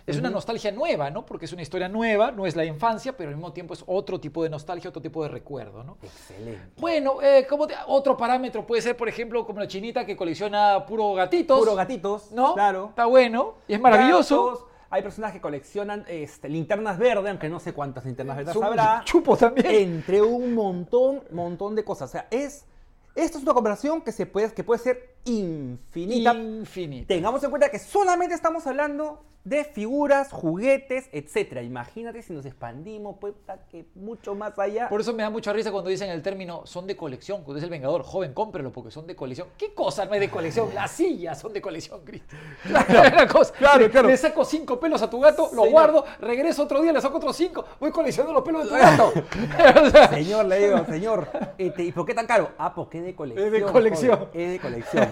[0.08, 1.26] Es una nostalgia nueva, ¿no?
[1.28, 4.20] Porque es una historia nueva, no es la infancia, pero al mismo tiempo es otro
[4.20, 5.98] tipo de nostalgia, otro tipo de recuerdo, ¿no?
[6.02, 6.72] Excelente.
[6.78, 10.86] Bueno, eh, como te- otro parámetro puede ser, por ejemplo, como la chinita que colecciona
[10.88, 11.60] puro gatitos.
[11.60, 12.56] Puro gatitos, ¿No?
[12.56, 12.88] claro.
[12.90, 14.46] Está bueno y es maravilloso.
[14.48, 14.64] Gatos.
[14.90, 19.02] Hay personas que coleccionan este, linternas verdes, aunque no sé cuántas linternas verdes habrá.
[19.04, 19.68] chupo también.
[19.68, 22.10] Entre un montón, montón de cosas.
[22.10, 22.66] O sea, es.
[23.16, 26.36] Esto es una conversación que, se puede, que puede ser infinita.
[26.36, 27.08] Infinito.
[27.08, 31.62] Tengamos en cuenta que solamente estamos hablando de figuras, juguetes, etcétera.
[31.64, 33.34] Imagínate si nos expandimos, pues,
[33.72, 34.90] que mucho más allá.
[34.90, 37.44] Por eso me da mucha risa cuando dicen el término son de colección.
[37.44, 39.48] Cuando es el Vengador, joven, cómprelo porque son de colección.
[39.58, 40.74] ¿Qué cosa no es de colección?
[40.74, 42.02] Las sillas son de colección,
[43.32, 43.54] cosa.
[43.54, 44.10] claro, le, claro.
[44.10, 45.70] le saco cinco pelos a tu gato, Señor.
[45.70, 49.14] guardo, regreso otro día, le saco otros cinco, voy coleccionando los pelos de tu gato.
[50.10, 52.52] Señor, le digo, señor, este, ¿y por qué tan caro?
[52.58, 53.46] Ah, porque es de colección.
[53.48, 54.18] Es de colección.
[54.18, 55.10] joven, Es de colección.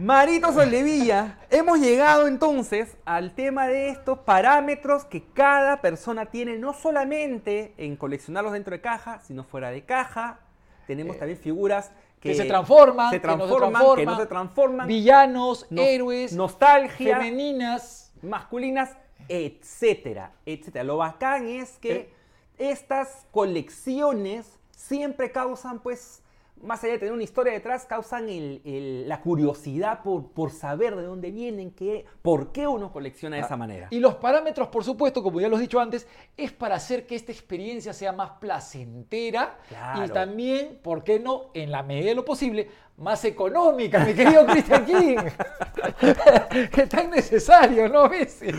[0.00, 6.72] Marito Soldevilla, hemos llegado entonces al tema de estos parámetros que cada persona tiene, no
[6.72, 10.40] solamente en coleccionarlos dentro de caja, sino fuera de caja.
[10.86, 11.90] Tenemos también figuras
[12.20, 14.88] que, que se transforman, se que no se transforman, que no se transforman.
[14.88, 18.12] Villanos, Nos- héroes, nostalgia, femeninas.
[18.22, 18.96] masculinas,
[19.28, 20.84] etcétera, etcétera.
[20.84, 22.14] Lo bacán es que Eh.
[22.58, 26.22] estas colecciones siempre causan, pues,
[26.62, 30.96] más allá de tener una historia detrás, causan el- el- la curiosidad por, por saber
[30.96, 33.88] de dónde vienen, qué, por qué uno colecciona de esa manera.
[33.90, 37.16] Y los parámetros, por supuesto, como ya lo he dicho antes, es para hacer que
[37.16, 40.04] esta experiencia sea más placentera Claro.
[40.04, 41.50] y también, ¿por qué no?
[41.54, 45.16] En la medida de lo posible, más económica, mi querido Christian King.
[46.72, 48.08] que tan necesario, ¿no?
[48.08, 48.54] Veces.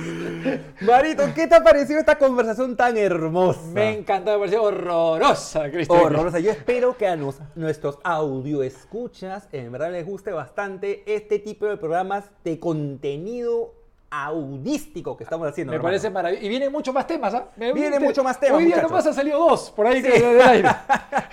[0.81, 3.61] Marito, ¿qué te ha parecido esta conversación tan hermosa?
[3.73, 5.99] Me encanta, me pareció horrorosa, Christian.
[5.99, 6.05] King.
[6.05, 6.39] Horrorosa.
[6.39, 11.65] Yo espero que a nos- nuestros audio escuchas en verdad les guste bastante este tipo
[11.65, 13.73] de programas de contenido
[14.11, 15.71] audístico que estamos haciendo.
[15.71, 15.89] Me hermano.
[15.91, 16.45] parece maravilloso.
[16.45, 17.47] Y vienen muchos más temas, ¿ah?
[17.55, 18.91] Me- Vienen te- mucho más temas, Hoy día muchachos.
[18.91, 20.09] nomás han salido dos por ahí Sí.
[20.09, 20.69] que- del aire.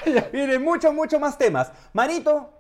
[0.33, 1.71] Vienen muchos, muchos más temas.
[1.93, 2.51] Manito,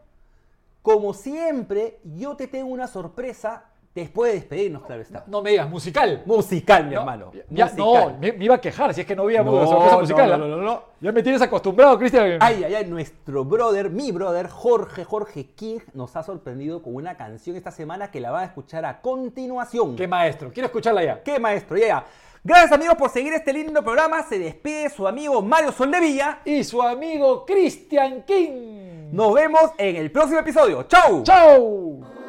[0.82, 3.64] como siempre, yo te tengo una sorpresa
[3.94, 5.22] después de despedirnos, claro está.
[5.26, 6.22] No me digas, musical.
[6.24, 7.30] Musical, mi No, hermano.
[7.50, 7.76] ya- musical.
[7.76, 10.28] no, me, me iba a quejar si es que no había No, sorpresa no, musical.
[10.30, 10.38] no, ¿ah?
[10.38, 10.82] no, no, no.
[11.00, 12.38] Ya me tienes acostumbrado, Cristian.
[12.40, 17.16] Ay, ay, ay, nuestro brother, mi brother, Jorge, Jorge King, nos ha sorprendido con una
[17.18, 19.94] canción esta semana que la van a escuchar a continuación.
[19.94, 20.50] Qué maestro.
[20.52, 21.22] Quiero escucharla ya.
[21.22, 21.76] ¿Qué maestro?
[21.76, 22.04] Ya, ya.
[22.44, 24.24] Gracias amigos por seguir este lindo programa.
[24.24, 26.40] Se despide su amigo Mario Soldevilla.
[26.44, 29.12] Y su amigo Christian King.
[29.12, 30.82] Nos vemos en el próximo episodio.
[30.84, 31.22] ¡Chau!
[31.22, 32.21] ¡Chao!